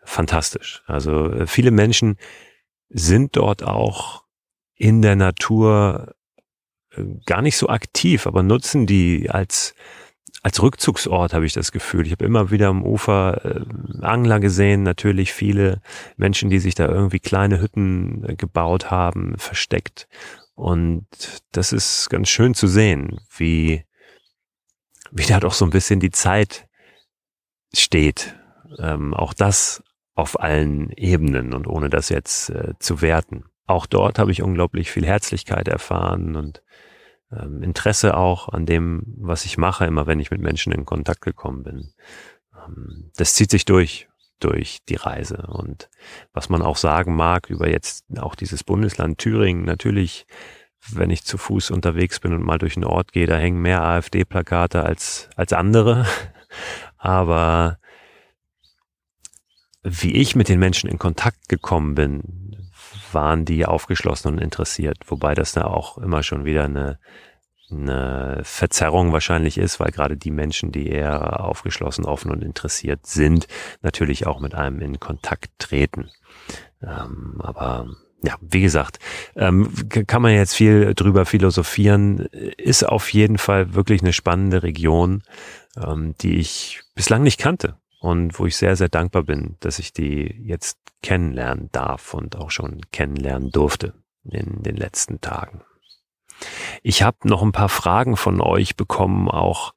Fantastisch. 0.04 0.82
Also 0.86 1.30
äh, 1.30 1.46
viele 1.46 1.70
Menschen 1.70 2.16
sind 2.90 3.36
dort 3.36 3.62
auch 3.62 4.24
in 4.74 5.00
der 5.00 5.16
Natur 5.16 6.14
äh, 6.90 7.04
gar 7.24 7.42
nicht 7.42 7.56
so 7.56 7.68
aktiv, 7.68 8.26
aber 8.26 8.42
nutzen 8.42 8.86
die 8.86 9.30
als 9.30 9.74
als 10.42 10.60
Rückzugsort 10.60 11.34
habe 11.34 11.46
ich 11.46 11.52
das 11.52 11.70
Gefühl. 11.70 12.04
Ich 12.06 12.12
habe 12.12 12.24
immer 12.24 12.50
wieder 12.50 12.68
am 12.68 12.84
Ufer 12.84 13.44
äh, 13.44 14.04
Angler 14.04 14.40
gesehen, 14.40 14.82
natürlich 14.82 15.32
viele 15.32 15.80
Menschen, 16.16 16.50
die 16.50 16.58
sich 16.58 16.74
da 16.74 16.88
irgendwie 16.88 17.20
kleine 17.20 17.60
Hütten 17.60 18.24
äh, 18.28 18.34
gebaut 18.34 18.90
haben, 18.90 19.38
versteckt. 19.38 20.08
Und 20.54 21.06
das 21.52 21.72
ist 21.72 22.10
ganz 22.10 22.28
schön 22.28 22.54
zu 22.54 22.66
sehen, 22.66 23.20
wie, 23.36 23.84
wie 25.12 25.26
da 25.26 25.38
doch 25.38 25.52
so 25.52 25.64
ein 25.64 25.70
bisschen 25.70 26.00
die 26.00 26.10
Zeit 26.10 26.66
steht. 27.72 28.36
Ähm, 28.78 29.14
auch 29.14 29.34
das 29.34 29.82
auf 30.14 30.40
allen 30.40 30.90
Ebenen 30.90 31.54
und 31.54 31.66
ohne 31.68 31.88
das 31.88 32.08
jetzt 32.08 32.50
äh, 32.50 32.74
zu 32.80 33.00
werten. 33.00 33.44
Auch 33.66 33.86
dort 33.86 34.18
habe 34.18 34.32
ich 34.32 34.42
unglaublich 34.42 34.90
viel 34.90 35.06
Herzlichkeit 35.06 35.68
erfahren 35.68 36.34
und 36.34 36.62
ähm, 37.32 37.62
Interesse 37.62 38.16
auch 38.16 38.48
an 38.48 38.66
dem, 38.66 39.02
was 39.18 39.44
ich 39.44 39.58
mache, 39.58 39.86
immer 39.86 40.06
wenn 40.06 40.20
ich 40.20 40.30
mit 40.30 40.40
Menschen 40.40 40.72
in 40.72 40.84
Kontakt 40.84 41.22
gekommen 41.22 41.62
bin. 41.62 41.92
Ähm, 42.54 43.10
das 43.16 43.34
zieht 43.34 43.50
sich 43.50 43.64
durch, 43.64 44.08
durch 44.40 44.80
die 44.88 44.96
Reise. 44.96 45.46
Und 45.48 45.88
was 46.32 46.48
man 46.48 46.62
auch 46.62 46.76
sagen 46.76 47.14
mag 47.14 47.48
über 47.50 47.68
jetzt 47.68 48.04
auch 48.18 48.34
dieses 48.34 48.64
Bundesland 48.64 49.18
Thüringen, 49.18 49.64
natürlich, 49.64 50.26
wenn 50.90 51.10
ich 51.10 51.24
zu 51.24 51.38
Fuß 51.38 51.70
unterwegs 51.70 52.20
bin 52.20 52.32
und 52.32 52.44
mal 52.44 52.58
durch 52.58 52.76
einen 52.76 52.84
Ort 52.84 53.12
gehe, 53.12 53.26
da 53.26 53.36
hängen 53.36 53.62
mehr 53.62 53.82
AfD-Plakate 53.82 54.82
als, 54.82 55.28
als 55.36 55.52
andere. 55.52 56.06
Aber 56.98 57.78
wie 59.82 60.14
ich 60.14 60.36
mit 60.36 60.48
den 60.48 60.58
Menschen 60.58 60.88
in 60.88 60.98
Kontakt 60.98 61.48
gekommen 61.48 61.94
bin, 61.94 62.41
waren 63.14 63.44
die 63.44 63.66
aufgeschlossen 63.66 64.32
und 64.32 64.38
interessiert, 64.38 64.98
wobei 65.06 65.34
das 65.34 65.52
da 65.52 65.64
auch 65.64 65.98
immer 65.98 66.22
schon 66.22 66.44
wieder 66.44 66.64
eine, 66.64 66.98
eine 67.70 68.40
Verzerrung 68.44 69.12
wahrscheinlich 69.12 69.58
ist, 69.58 69.80
weil 69.80 69.90
gerade 69.90 70.16
die 70.16 70.30
Menschen, 70.30 70.72
die 70.72 70.88
eher 70.88 71.44
aufgeschlossen, 71.44 72.04
offen 72.04 72.30
und 72.30 72.42
interessiert 72.42 73.06
sind, 73.06 73.46
natürlich 73.82 74.26
auch 74.26 74.40
mit 74.40 74.54
einem 74.54 74.80
in 74.80 75.00
Kontakt 75.00 75.50
treten. 75.58 76.10
Ähm, 76.82 77.40
aber 77.42 77.86
ja, 78.24 78.36
wie 78.40 78.60
gesagt, 78.60 78.98
ähm, 79.34 79.72
kann 79.88 80.22
man 80.22 80.32
jetzt 80.32 80.54
viel 80.54 80.94
drüber 80.94 81.26
philosophieren. 81.26 82.20
Ist 82.56 82.84
auf 82.84 83.12
jeden 83.12 83.38
Fall 83.38 83.74
wirklich 83.74 84.00
eine 84.00 84.12
spannende 84.12 84.62
Region, 84.62 85.22
ähm, 85.76 86.14
die 86.20 86.36
ich 86.36 86.82
bislang 86.94 87.22
nicht 87.24 87.40
kannte 87.40 87.76
und 88.02 88.36
wo 88.40 88.46
ich 88.46 88.56
sehr, 88.56 88.74
sehr 88.74 88.88
dankbar 88.88 89.22
bin, 89.22 89.54
dass 89.60 89.78
ich 89.78 89.92
die 89.92 90.34
jetzt 90.44 90.76
kennenlernen 91.04 91.68
darf 91.70 92.14
und 92.14 92.34
auch 92.36 92.50
schon 92.50 92.80
kennenlernen 92.90 93.50
durfte 93.52 93.94
in 94.24 94.64
den 94.64 94.74
letzten 94.74 95.20
Tagen. 95.20 95.62
Ich 96.82 97.04
habe 97.04 97.16
noch 97.22 97.42
ein 97.42 97.52
paar 97.52 97.68
Fragen 97.68 98.16
von 98.16 98.40
euch 98.40 98.74
bekommen, 98.74 99.28
auch 99.28 99.72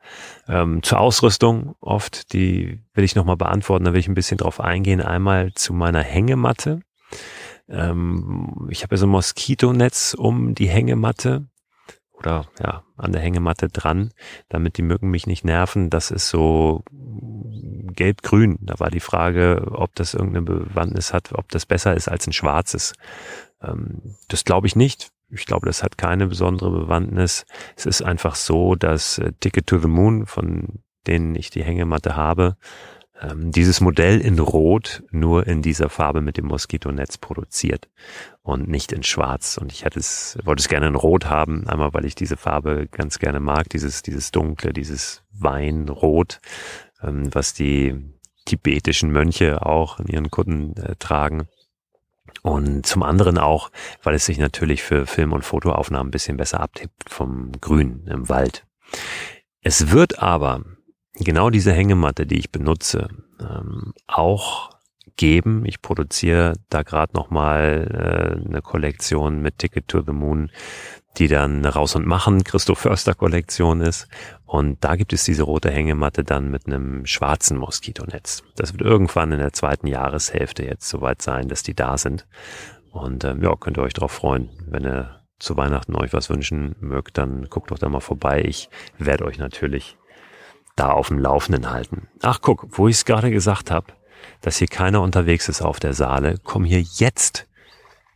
ähm, 0.47 0.81
zur 0.81 1.01
Ausrüstung 1.01 1.75
oft. 1.81 2.33
Die 2.33 2.81
will 2.95 3.03
ich 3.03 3.15
nochmal 3.15 3.37
beantworten. 3.37 3.85
Da 3.85 3.93
will 3.93 3.99
ich 3.99 4.07
ein 4.07 4.15
bisschen 4.15 4.39
drauf 4.39 4.59
eingehen. 4.59 5.01
Einmal 5.01 5.53
zu 5.53 5.73
meiner 5.73 6.01
Hängematte. 6.01 6.79
Ähm, 7.69 8.67
ich 8.71 8.81
habe 8.81 8.95
ja 8.95 8.97
so 8.97 9.05
ein 9.05 9.11
Moskitonetz 9.11 10.15
um 10.17 10.55
die 10.55 10.67
Hängematte 10.67 11.45
oder 12.17 12.45
ja, 12.59 12.83
an 12.97 13.11
der 13.11 13.21
Hängematte 13.21 13.67
dran, 13.67 14.11
damit 14.49 14.77
die 14.77 14.81
Mücken 14.81 15.09
mich 15.09 15.27
nicht 15.27 15.45
nerven. 15.45 15.89
Das 15.89 16.11
ist 16.11 16.29
so 16.29 16.83
gelb-grün. 16.91 18.57
Da 18.61 18.79
war 18.79 18.89
die 18.89 18.99
Frage, 18.99 19.67
ob 19.71 19.95
das 19.95 20.13
irgendeine 20.13 20.45
Bewandtnis 20.45 21.13
hat, 21.13 21.33
ob 21.33 21.49
das 21.49 21.65
besser 21.65 21.95
ist 21.95 22.07
als 22.07 22.27
ein 22.27 22.33
schwarzes. 22.33 22.93
Ähm, 23.61 24.15
das 24.27 24.43
glaube 24.43 24.67
ich 24.67 24.75
nicht. 24.75 25.09
Ich 25.29 25.45
glaube, 25.45 25.65
das 25.65 25.83
hat 25.83 25.97
keine 25.97 26.27
besondere 26.27 26.71
Bewandtnis. 26.71 27.45
Es 27.75 27.85
ist 27.85 28.03
einfach 28.03 28.35
so, 28.35 28.75
dass 28.75 29.17
äh, 29.17 29.31
Ticket 29.39 29.67
to 29.67 29.79
the 29.79 29.87
Moon, 29.87 30.25
von 30.25 30.79
denen 31.07 31.35
ich 31.35 31.49
die 31.49 31.63
Hängematte 31.63 32.15
habe, 32.15 32.57
ähm, 33.21 33.51
dieses 33.51 33.81
Modell 33.81 34.19
in 34.19 34.39
Rot 34.39 35.03
nur 35.11 35.47
in 35.47 35.61
dieser 35.61 35.89
Farbe 35.89 36.21
mit 36.21 36.37
dem 36.37 36.45
Moskitonetz 36.45 37.17
produziert 37.17 37.87
und 38.41 38.67
nicht 38.67 38.91
in 38.91 39.03
Schwarz. 39.03 39.57
Und 39.57 39.71
ich 39.71 39.85
hätte 39.85 39.99
es, 39.99 40.37
wollte 40.43 40.61
es 40.61 40.67
gerne 40.67 40.87
in 40.87 40.95
Rot 40.95 41.25
haben, 41.25 41.67
einmal 41.67 41.93
weil 41.93 42.05
ich 42.05 42.15
diese 42.15 42.37
Farbe 42.37 42.87
ganz 42.91 43.19
gerne 43.19 43.39
mag, 43.39 43.69
dieses, 43.69 44.01
dieses 44.01 44.31
dunkle, 44.31 44.73
dieses 44.73 45.23
Weinrot, 45.31 46.39
ähm, 47.01 47.33
was 47.33 47.53
die 47.53 47.95
tibetischen 48.45 49.11
Mönche 49.11 49.65
auch 49.65 49.99
in 49.99 50.07
ihren 50.07 50.29
Kutten 50.29 50.75
äh, 50.77 50.95
tragen. 50.97 51.47
Und 52.41 52.85
zum 52.85 53.01
anderen 53.01 53.37
auch, 53.37 53.71
weil 54.03 54.13
es 54.13 54.25
sich 54.25 54.37
natürlich 54.37 54.83
für 54.83 55.07
Film- 55.07 55.33
und 55.33 55.43
Fotoaufnahmen 55.43 56.09
ein 56.09 56.11
bisschen 56.11 56.37
besser 56.37 56.59
abtippt 56.59 57.09
vom 57.09 57.53
Grün 57.59 58.05
im 58.07 58.29
Wald. 58.29 58.65
Es 59.61 59.89
wird 59.89 60.19
aber 60.19 60.63
genau 61.17 61.49
diese 61.49 61.73
Hängematte, 61.73 62.25
die 62.25 62.39
ich 62.39 62.51
benutze, 62.51 63.07
ähm, 63.39 63.93
auch 64.07 64.69
geben. 65.17 65.65
Ich 65.65 65.81
produziere 65.81 66.53
da 66.69 66.83
gerade 66.83 67.13
nochmal 67.13 68.39
äh, 68.43 68.47
eine 68.47 68.61
Kollektion 68.61 69.41
mit 69.41 69.59
Ticket 69.59 69.87
to 69.87 70.01
the 70.01 70.11
Moon, 70.11 70.51
die 71.17 71.27
dann 71.27 71.65
Raus 71.65 71.95
und 71.95 72.05
Machen 72.05 72.43
Christoph 72.43 72.79
Förster 72.79 73.13
Kollektion 73.13 73.81
ist. 73.81 74.07
Und 74.45 74.83
da 74.83 74.95
gibt 74.95 75.13
es 75.13 75.23
diese 75.23 75.43
rote 75.43 75.71
Hängematte 75.71 76.23
dann 76.23 76.51
mit 76.51 76.67
einem 76.67 77.05
schwarzen 77.05 77.57
Moskitonetz. 77.57 78.43
Das 78.55 78.73
wird 78.73 78.81
irgendwann 78.81 79.31
in 79.31 79.39
der 79.39 79.53
zweiten 79.53 79.87
Jahreshälfte 79.87 80.65
jetzt 80.65 80.89
soweit 80.89 81.21
sein, 81.21 81.47
dass 81.47 81.63
die 81.63 81.73
da 81.73 81.97
sind. 81.97 82.27
Und 82.91 83.23
ähm, 83.23 83.41
ja, 83.41 83.55
könnt 83.55 83.77
ihr 83.77 83.83
euch 83.83 83.93
darauf 83.93 84.11
freuen. 84.11 84.49
Wenn 84.67 84.83
ihr 84.83 85.21
zu 85.39 85.57
Weihnachten 85.57 85.95
euch 85.95 86.13
was 86.13 86.29
wünschen 86.29 86.75
mögt, 86.79 87.17
dann 87.17 87.45
guckt 87.49 87.71
doch 87.71 87.79
da 87.79 87.89
mal 87.89 87.99
vorbei. 87.99 88.43
Ich 88.45 88.69
werde 88.97 89.25
euch 89.25 89.37
natürlich 89.37 89.97
da 90.75 90.91
auf 90.91 91.07
dem 91.07 91.19
Laufenden 91.19 91.71
halten. 91.71 92.07
Ach 92.21 92.39
guck, 92.41 92.67
wo 92.77 92.87
ich 92.87 92.97
es 92.97 93.05
gerade 93.05 93.31
gesagt 93.31 93.71
habe, 93.71 93.87
dass 94.41 94.57
hier 94.57 94.67
keiner 94.67 95.01
unterwegs 95.01 95.49
ist 95.49 95.61
auf 95.61 95.79
der 95.79 95.93
Saale, 95.93 96.37
kommen 96.39 96.65
hier 96.65 96.81
jetzt 96.95 97.47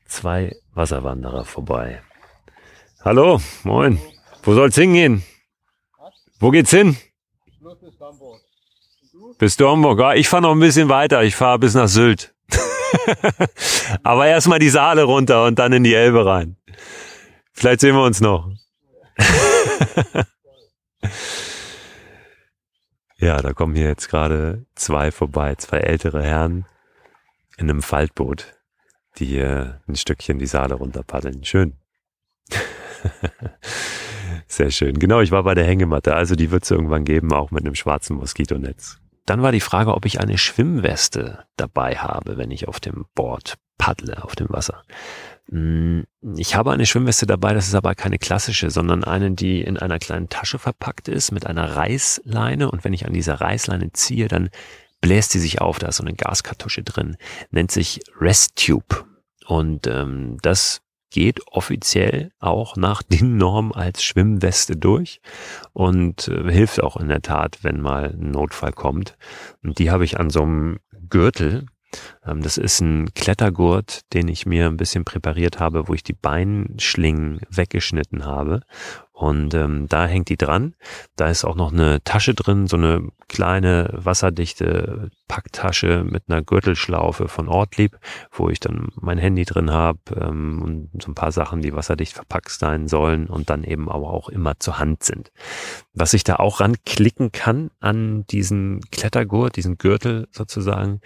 zwei 0.05 0.55
Wasserwanderer 0.73 1.45
vorbei. 1.45 2.01
Hallo, 3.03 3.39
moin. 3.63 3.99
Wo 4.43 4.53
soll's 4.53 4.75
hingehen? 4.75 5.23
Wo 6.39 6.51
geht's 6.51 6.71
hin? 6.71 6.97
bis 9.37 9.55
du 9.55 9.67
Hamburg? 9.69 9.99
Ja, 9.99 10.13
ich 10.13 10.27
fahre 10.27 10.43
noch 10.43 10.51
ein 10.51 10.59
bisschen 10.59 10.89
weiter. 10.89 11.23
Ich 11.23 11.35
fahre 11.35 11.59
bis 11.59 11.73
nach 11.73 11.87
Sylt. 11.87 12.33
Aber 14.03 14.27
erstmal 14.27 14.59
die 14.59 14.69
Saale 14.69 15.03
runter 15.03 15.45
und 15.45 15.59
dann 15.59 15.71
in 15.71 15.83
die 15.83 15.93
Elbe 15.93 16.25
rein. 16.25 16.57
Vielleicht 17.53 17.79
sehen 17.79 17.95
wir 17.95 18.03
uns 18.03 18.19
noch. 18.21 18.51
Ja, 23.19 23.41
da 23.41 23.51
kommen 23.51 23.75
hier 23.75 23.87
jetzt 23.87 24.07
gerade 24.07 24.65
zwei 24.75 25.11
vorbei, 25.11 25.55
zwei 25.55 25.79
ältere 25.79 26.23
Herren 26.23 26.65
in 27.57 27.69
einem 27.69 27.81
Faltboot, 27.81 28.55
die 29.17 29.25
hier 29.25 29.81
ein 29.87 29.95
Stückchen 29.95 30.39
die 30.39 30.45
Saale 30.45 30.75
runterpaddeln. 30.75 31.43
Schön. 31.43 31.73
Sehr 34.47 34.71
schön. 34.71 34.99
Genau, 34.99 35.19
ich 35.19 35.31
war 35.31 35.43
bei 35.43 35.53
der 35.53 35.65
Hängematte. 35.65 36.15
Also 36.15 36.35
die 36.35 36.49
wird 36.49 36.63
es 36.63 36.71
irgendwann 36.71 37.03
geben, 37.03 37.33
auch 37.33 37.51
mit 37.51 37.65
einem 37.65 37.75
schwarzen 37.75 38.15
Moskitonetz. 38.15 38.99
Dann 39.25 39.41
war 39.41 39.51
die 39.51 39.59
Frage, 39.59 39.93
ob 39.93 40.05
ich 40.05 40.21
eine 40.21 40.37
Schwimmweste 40.37 41.45
dabei 41.57 41.97
habe, 41.97 42.37
wenn 42.37 42.51
ich 42.51 42.69
auf 42.69 42.79
dem 42.79 43.05
Board 43.15 43.57
paddle, 43.79 44.23
auf 44.23 44.35
dem 44.35 44.49
Wasser. 44.49 44.83
Mm, 45.49 46.01
ich 46.37 46.55
habe 46.55 46.71
eine 46.71 46.85
Schwimmweste 46.85 47.25
dabei, 47.25 47.55
das 47.55 47.67
ist 47.67 47.73
aber 47.73 47.95
keine 47.95 48.19
klassische, 48.19 48.69
sondern 48.69 49.03
eine, 49.03 49.31
die 49.31 49.61
in 49.61 49.77
einer 49.77 49.97
kleinen 49.97 50.29
Tasche 50.29 50.59
verpackt 50.59 51.07
ist 51.07 51.31
mit 51.31 51.47
einer 51.47 51.75
Reißleine 51.75 52.69
und 52.69 52.83
wenn 52.83 52.93
ich 52.93 53.07
an 53.07 53.13
dieser 53.13 53.41
Reißleine 53.41 53.91
ziehe, 53.93 54.27
dann 54.27 54.51
bläst 55.01 55.31
sie 55.31 55.39
sich 55.39 55.61
auf, 55.61 55.79
da 55.79 55.87
ist 55.87 55.97
so 55.97 56.03
eine 56.03 56.13
Gaskartusche 56.13 56.83
drin, 56.83 57.17
nennt 57.49 57.71
sich 57.71 58.01
Rest-Tube 58.19 59.05
und 59.47 59.87
ähm, 59.87 60.37
das 60.43 60.81
geht 61.09 61.47
offiziell 61.47 62.31
auch 62.39 62.75
nach 62.75 63.01
den 63.01 63.37
Normen 63.37 63.71
als 63.71 64.03
Schwimmweste 64.03 64.75
durch 64.75 65.21
und 65.73 66.27
äh, 66.27 66.51
hilft 66.51 66.83
auch 66.83 66.97
in 66.97 67.07
der 67.07 67.21
Tat, 67.21 67.59
wenn 67.63 67.81
mal 67.81 68.11
ein 68.11 68.31
Notfall 68.31 68.73
kommt. 68.73 69.17
Und 69.63 69.79
die 69.79 69.89
habe 69.89 70.05
ich 70.05 70.19
an 70.19 70.29
so 70.29 70.43
einem 70.43 70.79
Gürtel, 71.09 71.65
das 72.23 72.57
ist 72.57 72.81
ein 72.81 73.13
Klettergurt, 73.13 74.01
den 74.13 74.27
ich 74.27 74.45
mir 74.45 74.67
ein 74.67 74.77
bisschen 74.77 75.05
präpariert 75.05 75.59
habe, 75.59 75.87
wo 75.87 75.93
ich 75.93 76.03
die 76.03 76.13
Beinschlingen 76.13 77.41
weggeschnitten 77.49 78.25
habe. 78.25 78.61
Und 79.19 79.53
ähm, 79.53 79.87
da 79.89 80.05
hängt 80.05 80.29
die 80.29 80.37
dran. 80.37 80.75
Da 81.17 81.27
ist 81.27 81.43
auch 81.43 81.55
noch 81.55 81.73
eine 81.73 82.01
Tasche 82.05 82.33
drin, 82.33 82.67
so 82.67 82.77
eine 82.77 83.09
kleine 83.27 83.89
wasserdichte 83.91 85.11
Packtasche 85.27 86.05
mit 86.05 86.23
einer 86.29 86.41
Gürtelschlaufe 86.41 87.27
von 87.27 87.49
Ortlieb, 87.49 87.99
wo 88.31 88.47
ich 88.47 88.61
dann 88.61 88.93
mein 88.95 89.17
Handy 89.17 89.43
drin 89.43 89.71
habe 89.71 89.99
ähm, 90.15 90.61
und 90.61 91.03
so 91.03 91.11
ein 91.11 91.15
paar 91.15 91.33
Sachen, 91.33 91.61
die 91.61 91.75
wasserdicht 91.75 92.13
verpackt 92.13 92.51
sein 92.51 92.87
sollen 92.87 93.27
und 93.27 93.49
dann 93.49 93.65
eben 93.65 93.89
aber 93.89 94.09
auch 94.09 94.29
immer 94.29 94.57
zur 94.57 94.79
Hand 94.79 95.03
sind. 95.03 95.33
Was 95.93 96.13
ich 96.13 96.23
da 96.23 96.37
auch 96.37 96.61
ranklicken 96.61 97.33
kann 97.33 97.71
an 97.81 98.25
diesen 98.27 98.79
Klettergurt, 98.89 99.57
diesen 99.57 99.77
Gürtel 99.77 100.29
sozusagen, 100.31 101.01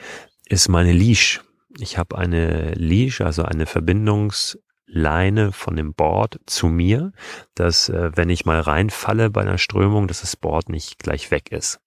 ist 0.54 0.70
meine 0.70 0.94
Leash. 0.94 1.42
Ich 1.80 1.98
habe 1.98 2.18
eine 2.18 2.74
Leash, 2.74 3.22
also 3.22 3.44
eine 3.44 3.66
Verbindungsleine 3.66 5.52
von 5.52 5.76
dem 5.76 5.94
Board 5.94 6.40
zu 6.46 6.68
mir, 6.68 7.12
dass 7.56 7.90
äh, 7.90 8.12
wenn 8.16 8.30
ich 8.30 8.46
mal 8.46 8.60
reinfalle 8.60 9.32
bei 9.32 9.42
einer 9.42 9.58
Strömung, 9.58 10.08
dass 10.08 10.22
das 10.22 10.36
Board 10.36 10.70
nicht 10.70 11.00
gleich 11.00 11.32
weg 11.32 11.52
ist, 11.52 11.80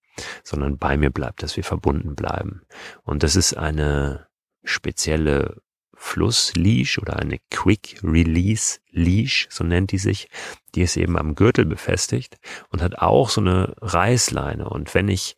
sondern 0.43 0.79
bei 0.79 0.97
mir 0.97 1.11
bleibt, 1.11 1.43
dass 1.43 1.57
wir 1.57 1.65
verbunden 1.65 2.17
bleiben. 2.17 2.63
Und 3.05 3.23
das 3.23 3.37
ist 3.37 3.57
eine 3.57 4.27
spezielle 4.65 5.63
Flussleash 5.95 6.99
oder 6.99 7.17
eine 7.17 7.39
Quick 7.51 8.01
Release 8.03 8.81
Leash, 8.91 9.47
so 9.51 9.65
nennt 9.65 9.93
die 9.93 9.99
sich. 9.99 10.29
Die 10.75 10.83
ist 10.83 10.97
eben 10.97 11.17
am 11.17 11.35
Gürtel 11.35 11.65
befestigt 11.65 12.37
und 12.71 12.83
hat 12.83 12.99
auch 12.99 13.31
so 13.31 13.41
eine 13.41 13.75
Reißleine. 13.81 14.69
Und 14.69 14.95
wenn 14.95 15.09
ich 15.09 15.37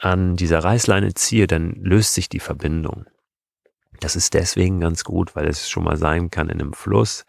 an 0.00 0.36
dieser 0.36 0.64
Reißleine 0.64 1.14
ziehe, 1.14 1.46
dann 1.46 1.72
löst 1.72 2.14
sich 2.14 2.28
die 2.28 2.40
Verbindung. 2.40 3.04
Das 4.00 4.16
ist 4.16 4.34
deswegen 4.34 4.80
ganz 4.80 5.04
gut, 5.04 5.36
weil 5.36 5.46
es 5.46 5.68
schon 5.68 5.84
mal 5.84 5.98
sein 5.98 6.30
kann 6.30 6.48
in 6.48 6.60
einem 6.60 6.72
Fluss, 6.72 7.26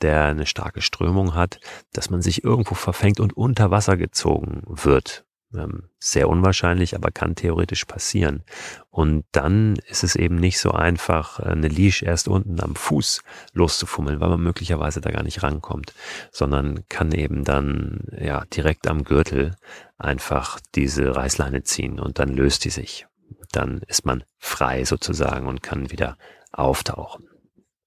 der 0.00 0.24
eine 0.24 0.46
starke 0.46 0.80
Strömung 0.80 1.34
hat, 1.34 1.60
dass 1.92 2.10
man 2.10 2.22
sich 2.22 2.42
irgendwo 2.42 2.74
verfängt 2.74 3.20
und 3.20 3.36
unter 3.36 3.70
Wasser 3.70 3.96
gezogen 3.96 4.62
wird. 4.66 5.23
Ähm, 5.54 5.84
sehr 5.98 6.28
unwahrscheinlich, 6.28 6.96
aber 6.96 7.10
kann 7.10 7.34
theoretisch 7.34 7.84
passieren. 7.84 8.42
Und 8.90 9.24
dann 9.32 9.76
ist 9.88 10.04
es 10.04 10.16
eben 10.16 10.36
nicht 10.36 10.58
so 10.58 10.72
einfach, 10.72 11.38
eine 11.38 11.68
Leash 11.68 12.02
erst 12.02 12.28
unten 12.28 12.60
am 12.60 12.74
Fuß 12.74 13.22
loszufummeln, 13.52 14.20
weil 14.20 14.30
man 14.30 14.42
möglicherweise 14.42 15.00
da 15.00 15.10
gar 15.10 15.22
nicht 15.22 15.42
rankommt, 15.42 15.94
sondern 16.30 16.84
kann 16.88 17.12
eben 17.12 17.44
dann 17.44 18.00
ja 18.18 18.44
direkt 18.46 18.86
am 18.88 19.04
Gürtel 19.04 19.56
einfach 19.98 20.58
diese 20.74 21.14
Reißleine 21.16 21.62
ziehen 21.62 22.00
und 22.00 22.18
dann 22.18 22.28
löst 22.28 22.64
die 22.64 22.70
sich. 22.70 23.06
Dann 23.52 23.80
ist 23.86 24.04
man 24.04 24.24
frei 24.38 24.84
sozusagen 24.84 25.46
und 25.46 25.62
kann 25.62 25.90
wieder 25.90 26.16
auftauchen. 26.52 27.28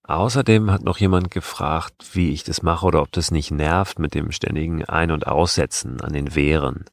Außerdem 0.07 0.71
hat 0.71 0.83
noch 0.83 0.99
jemand 0.99 1.31
gefragt, 1.31 2.11
wie 2.13 2.31
ich 2.31 2.45
das 2.45 2.63
mache 2.63 2.85
oder 2.85 3.01
ob 3.01 3.11
das 3.11 3.29
nicht 3.29 3.51
nervt 3.51 3.99
mit 3.99 4.15
dem 4.15 4.31
ständigen 4.31 4.85
Ein- 4.85 5.11
und 5.11 5.27
Aussetzen 5.27 5.99
an 5.99 6.13
den 6.13 6.33
Wehren. 6.33 6.85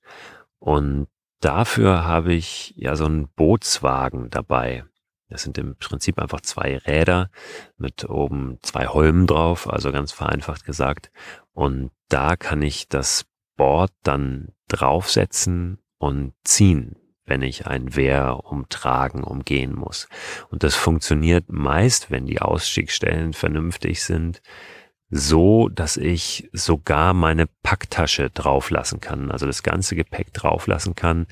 Und 0.65 1.09
dafür 1.41 2.07
habe 2.07 2.33
ich 2.33 2.73
ja 2.75 2.97
so 2.97 3.05
einen 3.05 3.29
Bootswagen 3.29 4.31
dabei. 4.31 4.85
Das 5.29 5.43
sind 5.43 5.59
im 5.59 5.77
Prinzip 5.77 6.19
einfach 6.19 6.41
zwei 6.41 6.79
Räder 6.79 7.29
mit 7.77 8.09
oben 8.09 8.57
zwei 8.63 8.87
Holmen 8.87 9.27
drauf, 9.27 9.69
also 9.69 9.93
ganz 9.93 10.11
vereinfacht 10.13 10.65
gesagt. 10.65 11.11
Und 11.53 11.91
da 12.09 12.37
kann 12.37 12.63
ich 12.63 12.89
das 12.89 13.27
Board 13.59 13.93
dann 14.05 14.55
draufsetzen 14.69 15.81
und 15.99 16.33
ziehen, 16.45 16.97
wenn 17.27 17.43
ich 17.43 17.67
ein 17.67 17.95
Wehr 17.95 18.41
umtragen, 18.45 19.23
umgehen 19.23 19.75
muss. 19.75 20.09
Und 20.49 20.63
das 20.63 20.75
funktioniert 20.75 21.45
meist, 21.53 22.11
wenn 22.11 22.25
die 22.25 22.41
Ausstiegsstellen 22.41 23.35
vernünftig 23.35 24.03
sind, 24.03 24.41
so, 25.11 25.69
dass 25.69 25.97
ich 25.97 26.49
sogar 26.53 27.15
meine 27.15 27.47
Packtasche 27.63 28.31
drauflassen 28.31 29.01
kann, 29.01 29.31
also 29.31 29.47
das 29.47 29.63
ganze 29.63 29.95
Gepäck 29.97 30.33
drauflassen 30.33 30.95
kann, 30.95 31.27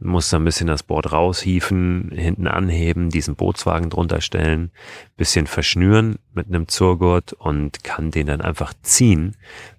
muss 0.00 0.30
da 0.30 0.38
ein 0.38 0.44
bisschen 0.44 0.66
das 0.66 0.82
Board 0.82 1.12
raushieven, 1.12 2.10
hinten 2.12 2.46
anheben, 2.46 3.10
diesen 3.10 3.36
Bootswagen 3.36 3.90
drunter 3.90 4.20
stellen, 4.20 4.70
bisschen 5.16 5.46
verschnüren 5.46 6.16
mit 6.34 6.48
einem 6.48 6.68
Zurgurt 6.68 7.32
und 7.32 7.84
kann 7.84 8.10
den 8.10 8.26
dann 8.26 8.40
einfach 8.40 8.74
ziehen, 8.82 9.36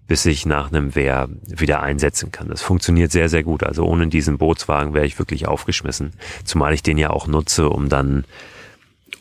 bis 0.08 0.26
ich 0.26 0.46
nach 0.46 0.70
einem 0.72 0.96
Wehr 0.96 1.30
wieder 1.46 1.82
einsetzen 1.82 2.32
kann. 2.32 2.48
Das 2.48 2.62
funktioniert 2.62 3.12
sehr, 3.12 3.30
sehr 3.30 3.44
gut. 3.44 3.64
Also 3.64 3.84
ohne 3.86 4.08
diesen 4.08 4.38
Bootswagen 4.38 4.94
wäre 4.94 5.06
ich 5.06 5.20
wirklich 5.20 5.48
aufgeschmissen, 5.48 6.14
zumal 6.44 6.74
ich 6.74 6.84
den 6.84 6.98
ja 6.98 7.10
auch 7.10 7.28
nutze, 7.28 7.70
um 7.70 7.90
dann 7.90 8.26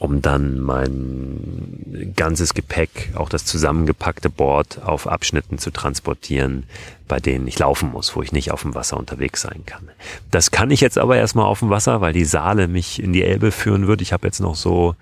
um 0.02 0.20
dann 0.20 0.58
mein 0.58 2.12
ganzes 2.16 2.54
Gepäck, 2.54 3.12
auch 3.14 3.28
das 3.28 3.44
zusammengepackte 3.44 4.30
Board 4.30 4.82
auf 4.82 5.06
Abschnitten 5.06 5.58
zu 5.58 5.70
transportieren, 5.70 6.64
bei 7.06 7.20
denen 7.20 7.46
ich 7.46 7.56
laufen 7.60 7.92
muss, 7.92 8.16
wo 8.16 8.22
ich 8.22 8.32
nicht 8.32 8.50
auf 8.50 8.62
dem 8.62 8.74
Wasser 8.74 8.96
unterwegs 8.96 9.42
sein 9.42 9.62
kann. 9.64 9.90
Das 10.32 10.50
kann 10.50 10.72
ich 10.72 10.80
jetzt 10.80 10.98
aber 10.98 11.18
erstmal 11.18 11.46
auf 11.46 11.60
dem 11.60 11.70
Wasser, 11.70 12.00
weil 12.00 12.12
die 12.12 12.24
Saale 12.24 12.66
mich 12.66 13.00
in 13.00 13.12
die 13.12 13.22
Elbe 13.22 13.52
führen 13.52 13.86
wird. 13.86 14.02
Ich 14.02 14.12
habe 14.12 14.26
jetzt 14.26 14.40
noch 14.40 14.56
so 14.56 14.96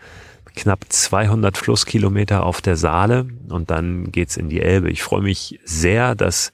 knapp 0.54 0.84
200 0.86 1.56
Flusskilometer 1.56 2.44
auf 2.44 2.60
der 2.60 2.76
Saale 2.76 3.26
und 3.48 3.70
dann 3.70 4.12
geht's 4.12 4.36
in 4.36 4.50
die 4.50 4.60
Elbe. 4.60 4.90
Ich 4.90 5.02
freue 5.02 5.22
mich 5.22 5.60
sehr, 5.64 6.14
dass 6.14 6.52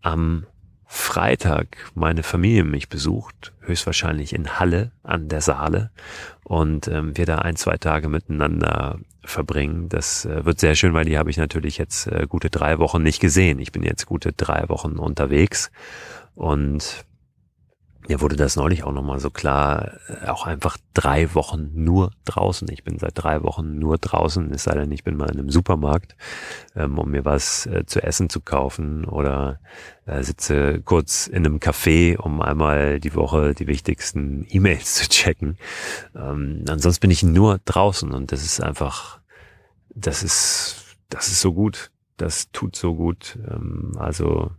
am 0.00 0.46
Freitag 0.94 1.90
meine 1.94 2.22
Familie 2.22 2.64
mich 2.64 2.90
besucht, 2.90 3.54
höchstwahrscheinlich 3.62 4.34
in 4.34 4.60
Halle 4.60 4.92
an 5.02 5.26
der 5.26 5.40
Saale 5.40 5.90
und 6.44 6.86
ähm, 6.86 7.16
wir 7.16 7.24
da 7.24 7.38
ein, 7.38 7.56
zwei 7.56 7.78
Tage 7.78 8.10
miteinander 8.10 8.98
verbringen. 9.24 9.88
Das 9.88 10.26
äh, 10.26 10.44
wird 10.44 10.60
sehr 10.60 10.74
schön, 10.74 10.92
weil 10.92 11.06
die 11.06 11.16
habe 11.16 11.30
ich 11.30 11.38
natürlich 11.38 11.78
jetzt 11.78 12.08
äh, 12.08 12.26
gute 12.28 12.50
drei 12.50 12.78
Wochen 12.78 13.02
nicht 13.02 13.20
gesehen. 13.20 13.58
Ich 13.58 13.72
bin 13.72 13.82
jetzt 13.82 14.04
gute 14.04 14.34
drei 14.34 14.68
Wochen 14.68 14.98
unterwegs 14.98 15.72
und 16.34 17.06
mir 18.08 18.20
wurde 18.20 18.36
das 18.36 18.56
neulich 18.56 18.82
auch 18.84 18.92
nochmal 18.92 19.20
so 19.20 19.30
klar, 19.30 19.92
äh, 20.08 20.26
auch 20.28 20.46
einfach 20.46 20.76
drei 20.94 21.34
Wochen 21.34 21.70
nur 21.74 22.10
draußen. 22.24 22.68
Ich 22.70 22.82
bin 22.82 22.98
seit 22.98 23.12
drei 23.14 23.42
Wochen 23.42 23.78
nur 23.78 23.98
draußen, 23.98 24.52
es 24.52 24.64
sei 24.64 24.74
denn, 24.74 24.90
ich 24.90 25.04
bin 25.04 25.16
mal 25.16 25.30
in 25.30 25.38
einem 25.38 25.50
Supermarkt, 25.50 26.16
ähm, 26.74 26.98
um 26.98 27.10
mir 27.10 27.24
was 27.24 27.66
äh, 27.66 27.84
zu 27.86 28.02
essen 28.02 28.28
zu 28.28 28.40
kaufen 28.40 29.04
oder 29.04 29.60
äh, 30.06 30.22
sitze 30.22 30.80
kurz 30.80 31.28
in 31.28 31.46
einem 31.46 31.58
Café, 31.58 32.16
um 32.16 32.42
einmal 32.42 32.98
die 32.98 33.14
Woche 33.14 33.54
die 33.54 33.68
wichtigsten 33.68 34.46
E-Mails 34.50 34.94
zu 34.94 35.08
checken. 35.08 35.56
Ähm, 36.16 36.64
ansonsten 36.68 37.02
bin 37.02 37.10
ich 37.10 37.22
nur 37.22 37.60
draußen 37.64 38.10
und 38.12 38.32
das 38.32 38.42
ist 38.42 38.60
einfach, 38.60 39.20
das 39.94 40.22
ist, 40.22 40.96
das 41.08 41.28
ist 41.28 41.40
so 41.40 41.52
gut. 41.52 41.90
Das 42.16 42.50
tut 42.52 42.76
so 42.76 42.94
gut. 42.94 43.38
Ähm, 43.48 43.92
also, 43.96 44.50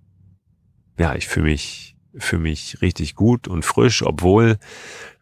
ja, 0.98 1.16
ich 1.16 1.28
fühle 1.28 1.46
mich 1.46 1.93
für 2.18 2.38
mich 2.38 2.82
richtig 2.82 3.16
gut 3.16 3.48
und 3.48 3.66
frisch, 3.66 4.04
obwohl 4.04 4.58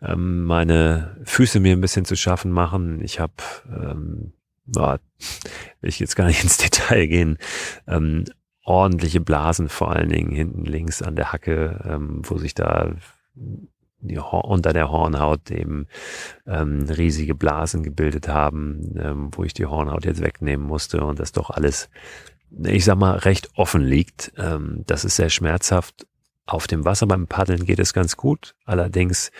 ähm, 0.02 0.44
meine 0.44 1.18
Füße 1.24 1.60
mir 1.60 1.74
ein 1.74 1.82
bisschen 1.82 2.06
zu 2.06 2.16
schaffen 2.16 2.52
machen. 2.52 3.02
Ich 3.02 3.20
habe, 3.20 3.34
ähm, 3.70 4.34
ja, 4.76 5.00
will 5.82 5.90
ich 5.90 6.00
jetzt 6.00 6.16
gar 6.16 6.28
nicht 6.28 6.44
ins 6.44 6.58
Detail 6.58 7.08
gehen, 7.08 7.38
ähm, 7.88 8.26
ordentliche 8.64 9.22
Blasen 9.22 9.70
vor 9.70 9.92
allen 9.92 10.10
Dingen 10.10 10.32
hinten 10.32 10.66
links 10.66 11.02
an 11.02 11.16
der 11.16 11.32
Hacke, 11.32 11.82
ähm, 11.86 12.22
wo 12.24 12.38
sich 12.38 12.54
da 12.54 12.94
die, 14.02 14.18
unter 14.18 14.74
der 14.74 14.92
Hornhaut 14.92 15.52
eben 15.52 15.88
ähm, 16.46 16.86
riesige 16.90 17.36
Blasen 17.36 17.84
gebildet 17.84 18.28
haben, 18.28 18.96
ähm, 18.98 19.30
wo 19.34 19.44
ich 19.44 19.54
die 19.54 19.66
Hornhaut 19.66 20.06
jetzt 20.06 20.22
wegnehmen 20.22 20.66
musste 20.66 21.04
und 21.04 21.20
das 21.20 21.32
doch 21.32 21.50
alles, 21.50 21.90
ich 22.64 22.86
sag 22.86 22.98
mal, 22.98 23.18
recht 23.18 23.50
offen 23.56 23.84
liegt. 23.84 24.34
Ähm, 24.38 24.84
das 24.88 25.06
ist 25.06 25.16
sehr 25.16 25.30
schmerzhaft 25.30 26.08
auf 26.46 26.68
dem 26.68 26.86
Wasser 26.86 27.08
beim 27.08 27.28
Paddeln 27.28 27.66
geht 27.66 27.80
es 27.80 27.94
ganz 27.94 28.18
gut. 28.18 28.56
Allerdings 28.66 29.32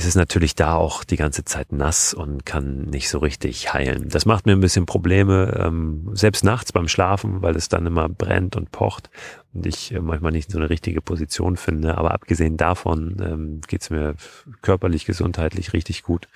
ist 0.00 0.06
es 0.06 0.14
natürlich 0.14 0.54
da 0.54 0.76
auch 0.76 1.04
die 1.04 1.16
ganze 1.16 1.44
Zeit 1.44 1.72
nass 1.72 2.14
und 2.14 2.46
kann 2.46 2.84
nicht 2.84 3.10
so 3.10 3.18
richtig 3.18 3.74
heilen. 3.74 4.08
Das 4.08 4.24
macht 4.24 4.46
mir 4.46 4.52
ein 4.52 4.60
bisschen 4.60 4.86
Probleme, 4.86 5.54
ähm, 5.62 6.10
selbst 6.14 6.42
nachts 6.42 6.72
beim 6.72 6.88
Schlafen, 6.88 7.42
weil 7.42 7.54
es 7.54 7.68
dann 7.68 7.84
immer 7.84 8.08
brennt 8.08 8.56
und 8.56 8.72
pocht 8.72 9.10
und 9.52 9.66
ich 9.66 9.92
äh, 9.92 10.00
manchmal 10.00 10.32
nicht 10.32 10.50
so 10.50 10.58
eine 10.58 10.70
richtige 10.70 11.02
Position 11.02 11.58
finde. 11.58 11.98
Aber 11.98 12.12
abgesehen 12.14 12.56
davon 12.56 13.16
ähm, 13.22 13.60
geht 13.66 13.82
es 13.82 13.90
mir 13.90 14.14
körperlich, 14.62 15.04
gesundheitlich 15.04 15.74
richtig 15.74 16.02
gut. 16.02 16.28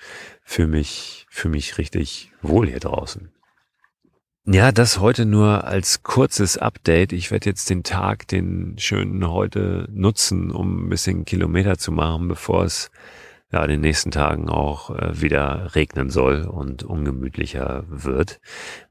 Für 0.43 0.67
mich, 0.67 1.25
für 1.29 1.49
mich 1.49 1.79
richtig 1.79 2.31
wohl 2.43 2.67
hier 2.67 2.79
draußen. 2.79 3.31
Ja, 4.47 4.71
das 4.71 4.99
heute 4.99 5.25
nur 5.25 5.63
als 5.63 6.03
kurzes 6.03 6.55
Update. 6.55 7.13
Ich 7.13 7.31
werde 7.31 7.49
jetzt 7.49 7.67
den 7.71 7.81
Tag, 7.81 8.27
den 8.27 8.75
schönen 8.77 9.27
heute 9.27 9.87
nutzen, 9.91 10.51
um 10.51 10.85
ein 10.85 10.89
bisschen 10.89 11.25
Kilometer 11.25 11.79
zu 11.79 11.91
machen, 11.91 12.27
bevor 12.27 12.63
es 12.63 12.91
ja, 13.55 13.63
in 13.63 13.69
den 13.69 13.81
nächsten 13.81 14.11
Tagen 14.11 14.49
auch 14.49 14.89
äh, 14.89 15.21
wieder 15.21 15.75
regnen 15.75 16.09
soll 16.09 16.43
und 16.43 16.83
ungemütlicher 16.83 17.85
wird. 17.87 18.41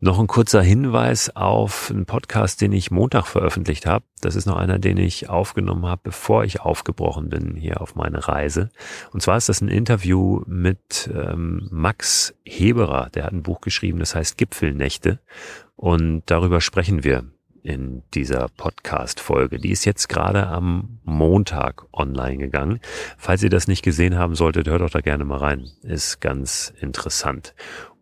Noch 0.00 0.18
ein 0.18 0.26
kurzer 0.26 0.62
Hinweis 0.62 1.36
auf 1.36 1.90
einen 1.90 2.06
Podcast, 2.06 2.62
den 2.62 2.72
ich 2.72 2.90
Montag 2.90 3.26
veröffentlicht 3.26 3.84
habe. 3.84 4.06
Das 4.22 4.36
ist 4.36 4.46
noch 4.46 4.56
einer, 4.56 4.78
den 4.78 4.96
ich 4.96 5.28
aufgenommen 5.28 5.84
habe, 5.84 6.00
bevor 6.04 6.44
ich 6.44 6.62
aufgebrochen 6.62 7.28
bin 7.28 7.56
hier 7.56 7.82
auf 7.82 7.94
meine 7.94 8.26
Reise. 8.26 8.70
Und 9.12 9.20
zwar 9.20 9.36
ist 9.36 9.50
das 9.50 9.60
ein 9.60 9.68
Interview 9.68 10.40
mit 10.46 11.10
ähm, 11.14 11.68
Max 11.70 12.34
Heberer. 12.46 13.10
Der 13.10 13.24
hat 13.24 13.32
ein 13.32 13.42
Buch 13.42 13.60
geschrieben, 13.60 13.98
das 13.98 14.14
heißt 14.14 14.38
Gipfelnächte. 14.38 15.20
Und 15.76 16.22
darüber 16.26 16.62
sprechen 16.62 17.04
wir 17.04 17.24
in 17.64 18.02
dieser 18.12 18.48
Podcast-Folge. 18.56 19.58
Die 19.58 19.70
ist 19.70 19.84
jetzt 19.86 20.08
gerade 20.08 20.46
am 20.46 20.98
Montag 21.02 21.86
online 21.92 22.36
gegangen. 22.36 22.78
Falls 23.16 23.42
ihr 23.42 23.50
das 23.50 23.66
nicht 23.66 23.82
gesehen 23.82 24.16
haben 24.16 24.34
solltet, 24.34 24.68
hört 24.68 24.82
doch 24.82 24.90
da 24.90 25.00
gerne 25.00 25.24
mal 25.24 25.38
rein. 25.38 25.66
Ist 25.82 26.20
ganz 26.20 26.72
interessant. 26.80 27.54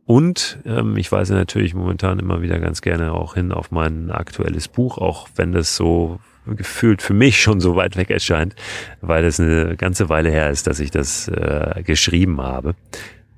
Und 0.05 0.59
ähm, 0.66 0.96
ich 0.96 1.11
weise 1.12 1.35
natürlich 1.35 1.75
momentan 1.75 2.18
immer 2.18 2.42
wieder 2.42 2.59
ganz 2.59 2.83
gerne 2.83 3.12
auch 3.12 3.35
hin 3.35 3.53
auf 3.53 3.70
mein 3.70 4.11
aktuelles 4.11 4.66
Buch, 4.66 4.98
auch 4.98 5.29
wenn 5.37 5.53
das 5.53 5.77
so 5.77 6.18
gefühlt 6.44 7.01
für 7.01 7.14
mich 7.14 7.40
schon 7.40 7.61
so 7.61 7.77
weit 7.77 7.96
weg 7.96 8.11
erscheint, 8.11 8.57
weil 9.01 9.25
es 9.25 9.38
eine 9.38 9.77
ganze 9.77 10.09
Weile 10.09 10.29
her 10.29 10.51
ist, 10.51 10.66
dass 10.66 10.81
ich 10.81 10.90
das 10.90 11.29
äh, 11.29 11.85
geschrieben 11.85 12.40
habe 12.40 12.75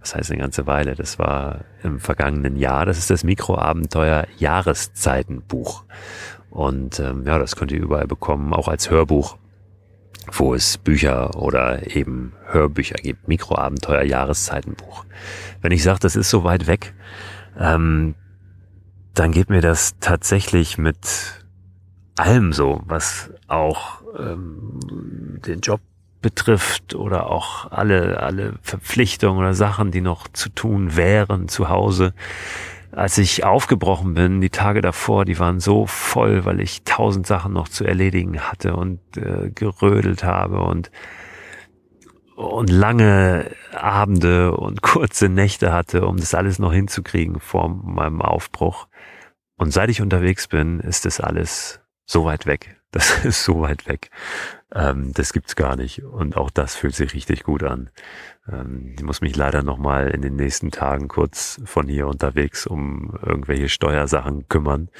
was 0.05 0.15
heißt 0.15 0.31
eine 0.31 0.41
ganze 0.41 0.67
Weile, 0.67 0.95
das 0.95 1.19
war 1.19 1.65
im 1.83 1.99
vergangenen 1.99 2.57
Jahr, 2.57 2.85
das 2.85 2.99
ist 2.99 3.09
das 3.09 3.25
Mikroabenteuer 3.25 4.27
Jahreszeitenbuch. 4.37 5.85
Und 6.51 7.01
ähm, 7.01 7.25
ja, 7.27 7.39
das 7.39 7.57
könnt 7.57 7.73
ihr 7.73 7.81
überall 7.81 8.07
bekommen, 8.07 8.53
auch 8.53 8.69
als 8.69 8.91
Hörbuch, 8.91 9.39
wo 10.31 10.55
es 10.55 10.77
Bücher 10.77 11.37
oder 11.37 11.97
eben 11.97 12.35
Hörbücher 12.45 12.97
gibt. 12.97 13.29
Mikroabenteuer 13.29 14.03
Jahreszeitenbuch. 14.03 15.07
Wenn 15.63 15.73
ich 15.73 15.83
sage, 15.83 16.01
das 16.01 16.17
ist 16.17 16.29
so 16.29 16.45
weit 16.45 16.67
weg, 16.67 16.93
ähm, 17.59 18.15
dann 19.15 19.33
geht 19.33 19.49
mir 19.49 19.63
das 19.63 19.99
tatsächlich 20.01 20.77
mit 20.77 20.99
allem 22.17 22.53
so, 22.53 22.83
was 22.85 23.31
auch 23.49 24.03
ähm, 24.19 24.81
den 25.47 25.61
Job 25.61 25.81
betrifft 26.25 26.95
oder 26.95 27.29
auch 27.29 27.71
alle, 27.71 28.21
alle 28.21 28.55
Verpflichtungen 28.63 29.39
oder 29.39 29.53
Sachen, 29.53 29.91
die 29.91 30.01
noch 30.01 30.27
zu 30.27 30.49
tun 30.49 30.97
wären 30.97 31.49
zu 31.49 31.69
Hause. 31.69 32.15
Als 32.93 33.19
ich 33.19 33.45
aufgebrochen 33.45 34.15
bin, 34.15 34.41
die 34.41 34.49
Tage 34.49 34.81
davor, 34.81 35.27
die 35.27 35.39
waren 35.39 35.61
so 35.61 35.87
voll, 35.87 36.47
weil 36.47 36.63
ich 36.63 36.83
tausend 36.85 37.27
Sachen 37.27 37.53
noch 37.53 37.69
zu 37.69 37.85
erledigen 37.85 38.41
hatte 38.41 38.75
und 38.75 39.01
äh, 39.19 39.51
gerödelt 39.51 40.25
habe 40.25 40.63
und 40.63 40.91
und 42.37 42.71
lange 42.71 43.51
Abende 43.73 44.57
und 44.57 44.81
kurze 44.95 45.29
Nächte 45.29 45.75
hatte, 45.75 46.07
um 46.07 46.17
das 46.17 46.35
alles 46.35 46.59
noch 46.59 46.73
hinzukriegen 46.73 47.39
vor 47.39 47.69
meinem 47.69 48.23
Aufbruch. 48.23 48.89
Und 49.57 49.75
seit 49.75 49.91
ich 49.91 50.01
unterwegs 50.01 50.49
bin, 50.49 50.81
ist 50.81 51.05
das 51.05 51.21
alles 51.21 51.81
so 52.07 52.25
weit 52.25 52.47
weg. 52.47 52.81
Das 52.95 53.25
ist 53.25 53.45
so 53.45 53.61
weit 53.61 53.87
weg. 53.87 54.11
Ähm, 54.75 55.13
das 55.15 55.33
gibt's 55.33 55.57
gar 55.57 55.77
nicht. 55.77 56.03
Und 56.03 56.37
auch 56.37 56.51
das 56.51 56.75
fühlt 56.75 56.95
sich 56.95 57.15
richtig 57.15 57.45
gut 57.45 57.63
an. 57.63 57.91
Ähm, 58.51 58.95
ich 58.97 59.03
muss 59.03 59.21
mich 59.21 59.37
leider 59.37 59.63
nochmal 59.63 60.11
in 60.11 60.23
den 60.23 60.37
nächsten 60.37 60.71
Tagen 60.71 61.09
kurz 61.09 61.61
von 61.65 61.89
hier 61.89 62.09
unterwegs 62.09 62.67
um 62.67 63.17
irgendwelche 63.23 63.69
Steuersachen 63.69 64.49
kümmern. 64.49 64.91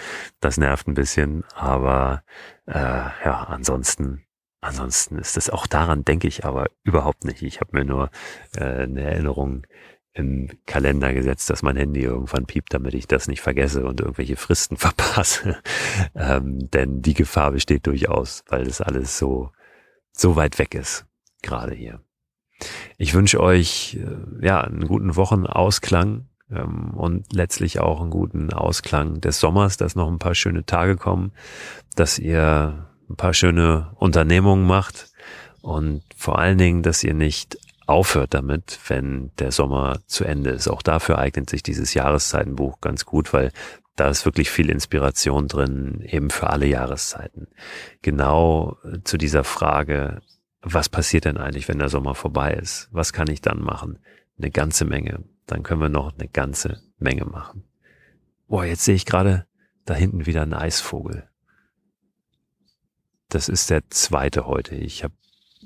Das 0.41 0.57
nervt 0.59 0.89
ein 0.89 0.95
bisschen, 0.95 1.45
aber 1.55 2.23
äh, 2.67 2.75
ja, 2.75 3.47
ansonsten 3.49 4.25
Ansonsten 4.65 5.19
ist 5.19 5.37
das 5.37 5.51
auch 5.51 5.67
daran 5.67 6.07
denke 6.07 6.27
ich 6.27 6.47
aber 6.47 6.69
überhaupt 6.85 7.27
nicht. 7.27 7.43
Ich 7.43 7.61
habe 7.61 7.77
mir 7.77 7.85
nur 7.85 8.11
äh, 8.57 8.85
eine 8.85 9.03
Erinnerung 9.03 9.67
im 10.15 10.49
Kalender 10.65 11.13
gesetzt, 11.13 11.51
dass 11.51 11.63
mein 11.63 11.77
Handy 11.77 12.03
irgendwann 12.03 12.47
piept, 12.47 12.73
damit 12.73 12.95
ich 12.95 13.07
das 13.07 13.29
nicht 13.29 13.43
vergesse 13.43 13.85
und 13.85 14.01
irgendwelche 14.01 14.37
Fristen 14.37 14.77
verpasse. 14.79 15.59
ähm, 16.15 16.71
denn 16.71 17.03
die 17.03 17.13
Gefahr 17.13 17.51
besteht 17.51 17.87
durchaus, 17.87 18.43
weil 18.49 18.65
das 18.65 18.81
alles 18.81 19.19
so, 19.19 19.51
so 20.17 20.37
weit 20.37 20.59
weg 20.59 20.75
ist, 20.75 21.07
gerade 21.43 21.75
hier. 21.75 22.01
Ich 22.97 23.15
wünsche 23.15 23.41
euch 23.41 23.99
äh, 24.01 24.47
ja 24.47 24.61
einen 24.61 24.87
guten 24.87 25.17
Wochenausklang 25.17 26.29
ähm, 26.51 26.91
und 26.95 27.33
letztlich 27.33 27.81
auch 27.81 28.01
einen 28.01 28.11
guten 28.11 28.53
Ausklang 28.53 29.21
des 29.21 29.41
Sommers, 29.41 29.77
dass 29.77 29.97
noch 29.97 30.09
ein 30.09 30.19
paar 30.19 30.35
schöne 30.35 30.65
Tage 30.65 30.97
kommen, 30.97 31.33
dass 31.97 32.19
ihr 32.19 32.89
ein 33.09 33.17
paar 33.17 33.35
schöne 33.35 33.93
Unternehmungen 33.97 34.67
macht 34.67 35.13
und 35.61 36.03
vor 36.17 36.39
allen 36.39 36.59
Dingen, 36.59 36.83
dass 36.83 37.05
ihr 37.05 37.15
nicht 37.15 37.59
aufhört 37.87 38.33
damit, 38.33 38.79
wenn 38.89 39.31
der 39.39 39.53
Sommer 39.53 39.99
zu 40.07 40.25
Ende 40.25 40.51
ist. 40.51 40.69
Auch 40.69 40.83
dafür 40.83 41.19
eignet 41.19 41.51
sich 41.51 41.63
dieses 41.63 41.93
Jahreszeitenbuch 41.93 42.81
ganz 42.81 43.05
gut, 43.05 43.33
weil 43.33 43.53
da 43.97 44.09
ist 44.09 44.25
wirklich 44.25 44.51
viel 44.51 44.71
Inspiration 44.71 45.49
drin, 45.49 46.01
eben 46.01 46.31
für 46.31 46.51
alle 46.51 46.67
Jahreszeiten. 46.67 47.49
Genau 48.03 48.77
zu 49.05 49.17
dieser 49.17 49.45
Frage, 49.45 50.23
was 50.63 50.89
passiert 50.89 51.27
denn 51.27 51.37
eigentlich, 51.37 51.69
wenn 51.69 51.79
der 51.79 51.89
Sommer 51.89 52.15
vorbei 52.15 52.55
ist? 52.55 52.89
Was 52.91 53.13
kann 53.13 53.29
ich 53.29 53.41
dann 53.41 53.61
machen? 53.61 53.99
Eine 54.39 54.51
ganze 54.51 54.85
Menge. 54.85 55.23
Dann 55.47 55.63
können 55.63 55.81
wir 55.81 55.89
noch 55.89 56.19
eine 56.19 56.29
ganze 56.29 56.83
Menge 56.99 57.25
machen. 57.25 57.65
Boah, 58.49 58.65
jetzt 58.65 58.85
sehe 58.85 58.95
ich 58.95 59.07
gerade 59.07 59.47
da 59.85 59.95
hinten 59.95 60.27
wieder 60.27 60.43
einen 60.43 60.55
Eisvogel. 60.55 61.29
Das 63.29 63.49
ist 63.49 63.71
der 63.71 63.89
zweite 63.91 64.47
heute. 64.47 64.75
Ich 64.75 65.05
habe 65.05 65.15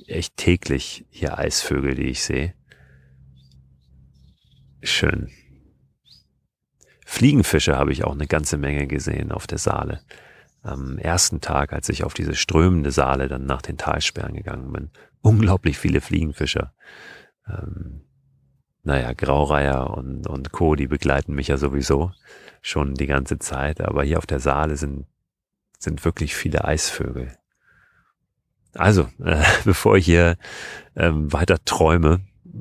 echt 0.06 0.36
täglich 0.36 1.06
hier 1.10 1.38
Eisvögel, 1.38 1.94
die 1.94 2.10
ich 2.10 2.24
sehe. 2.24 2.54
Schön. 4.82 5.30
Fliegenfische 7.10 7.74
habe 7.74 7.90
ich 7.90 8.04
auch 8.04 8.12
eine 8.12 8.26
ganze 8.26 8.58
Menge 8.58 8.86
gesehen 8.86 9.32
auf 9.32 9.46
der 9.46 9.56
Saale. 9.56 10.02
Am 10.62 10.98
ersten 10.98 11.40
Tag, 11.40 11.72
als 11.72 11.88
ich 11.88 12.04
auf 12.04 12.12
diese 12.12 12.34
strömende 12.34 12.90
Saale 12.90 13.28
dann 13.28 13.46
nach 13.46 13.62
den 13.62 13.78
Talsperren 13.78 14.34
gegangen 14.34 14.70
bin. 14.70 14.90
Unglaublich 15.22 15.78
viele 15.78 16.02
Fliegenfischer. 16.02 16.74
Ähm, 17.48 18.02
naja, 18.82 19.14
Graureiher 19.14 19.88
und, 19.88 20.26
und 20.26 20.52
Co., 20.52 20.74
die 20.74 20.86
begleiten 20.86 21.34
mich 21.34 21.48
ja 21.48 21.56
sowieso 21.56 22.12
schon 22.60 22.92
die 22.92 23.06
ganze 23.06 23.38
Zeit. 23.38 23.80
Aber 23.80 24.04
hier 24.04 24.18
auf 24.18 24.26
der 24.26 24.38
Saale 24.38 24.76
sind, 24.76 25.06
sind 25.78 26.04
wirklich 26.04 26.36
viele 26.36 26.66
Eisvögel. 26.66 27.32
Also, 28.74 29.08
äh, 29.24 29.42
bevor 29.64 29.96
ich 29.96 30.04
hier 30.04 30.36
ähm, 30.94 31.32
weiter 31.32 31.56
träume, 31.64 32.20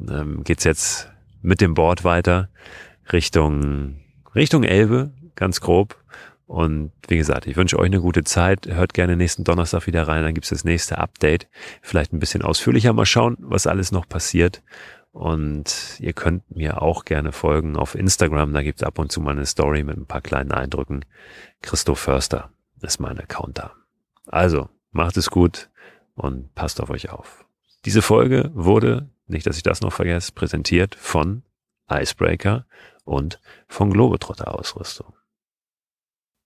ähm, 0.10 0.46
geht's 0.46 0.64
jetzt 0.64 1.12
mit 1.42 1.60
dem 1.60 1.74
Board 1.74 2.06
weiter 2.06 2.50
Richtung 3.12 4.07
Richtung 4.38 4.64
Elbe, 4.64 5.12
ganz 5.36 5.62
grob. 5.62 5.98
Und 6.46 6.92
wie 7.10 7.18
gesagt, 7.18 7.46
ich 7.48 7.58
wünsche 7.58 7.78
euch 7.78 7.88
eine 7.88 8.00
gute 8.00 8.24
Zeit. 8.24 8.68
Hört 8.68 8.94
gerne 8.94 9.18
nächsten 9.18 9.44
Donnerstag 9.44 9.88
wieder 9.88 10.08
rein, 10.08 10.24
dann 10.24 10.34
gibt's 10.34 10.50
das 10.50 10.64
nächste 10.64 10.98
Update. 11.00 11.50
Vielleicht 11.82 12.14
ein 12.14 12.20
bisschen 12.20 12.42
ausführlicher 12.42 12.94
mal 12.94 13.06
schauen, 13.06 13.36
was 13.40 13.68
alles 13.68 13.92
noch 13.92 14.08
passiert. 14.08 14.64
Und 15.12 15.98
ihr 16.00 16.14
könnt 16.14 16.56
mir 16.56 16.82
auch 16.82 17.04
gerne 17.04 17.32
folgen 17.32 17.76
auf 17.76 17.96
Instagram. 17.96 18.54
Da 18.54 18.62
gibt's 18.62 18.84
ab 18.84 19.00
und 19.00 19.12
zu 19.12 19.20
mal 19.20 19.32
eine 19.32 19.46
Story 19.46 19.84
mit 19.84 19.98
ein 19.98 20.06
paar 20.06 20.22
kleinen 20.22 20.52
Eindrücken. 20.52 21.04
Christoph 21.62 22.00
Förster 22.00 22.52
ist 22.82 23.00
mein 23.00 23.20
Account 23.20 23.58
da. 23.58 23.74
Also, 24.28 24.70
macht 24.92 25.18
es 25.18 25.32
gut 25.32 25.70
und 26.14 26.54
passt 26.54 26.80
auf 26.80 26.92
euch 26.92 27.10
auf. 27.10 27.46
Diese 27.86 28.04
Folge 28.04 28.52
wurde, 28.54 29.10
nicht 29.26 29.48
dass 29.48 29.58
ich 29.58 29.64
das 29.64 29.82
noch 29.82 29.94
vergesse, 29.94 30.32
präsentiert 30.32 30.96
von 30.96 31.42
Icebreaker 31.90 32.66
und 33.06 33.40
von 33.68 33.92
Globetrotter 33.92 34.54
Ausrüstung. 34.58 35.17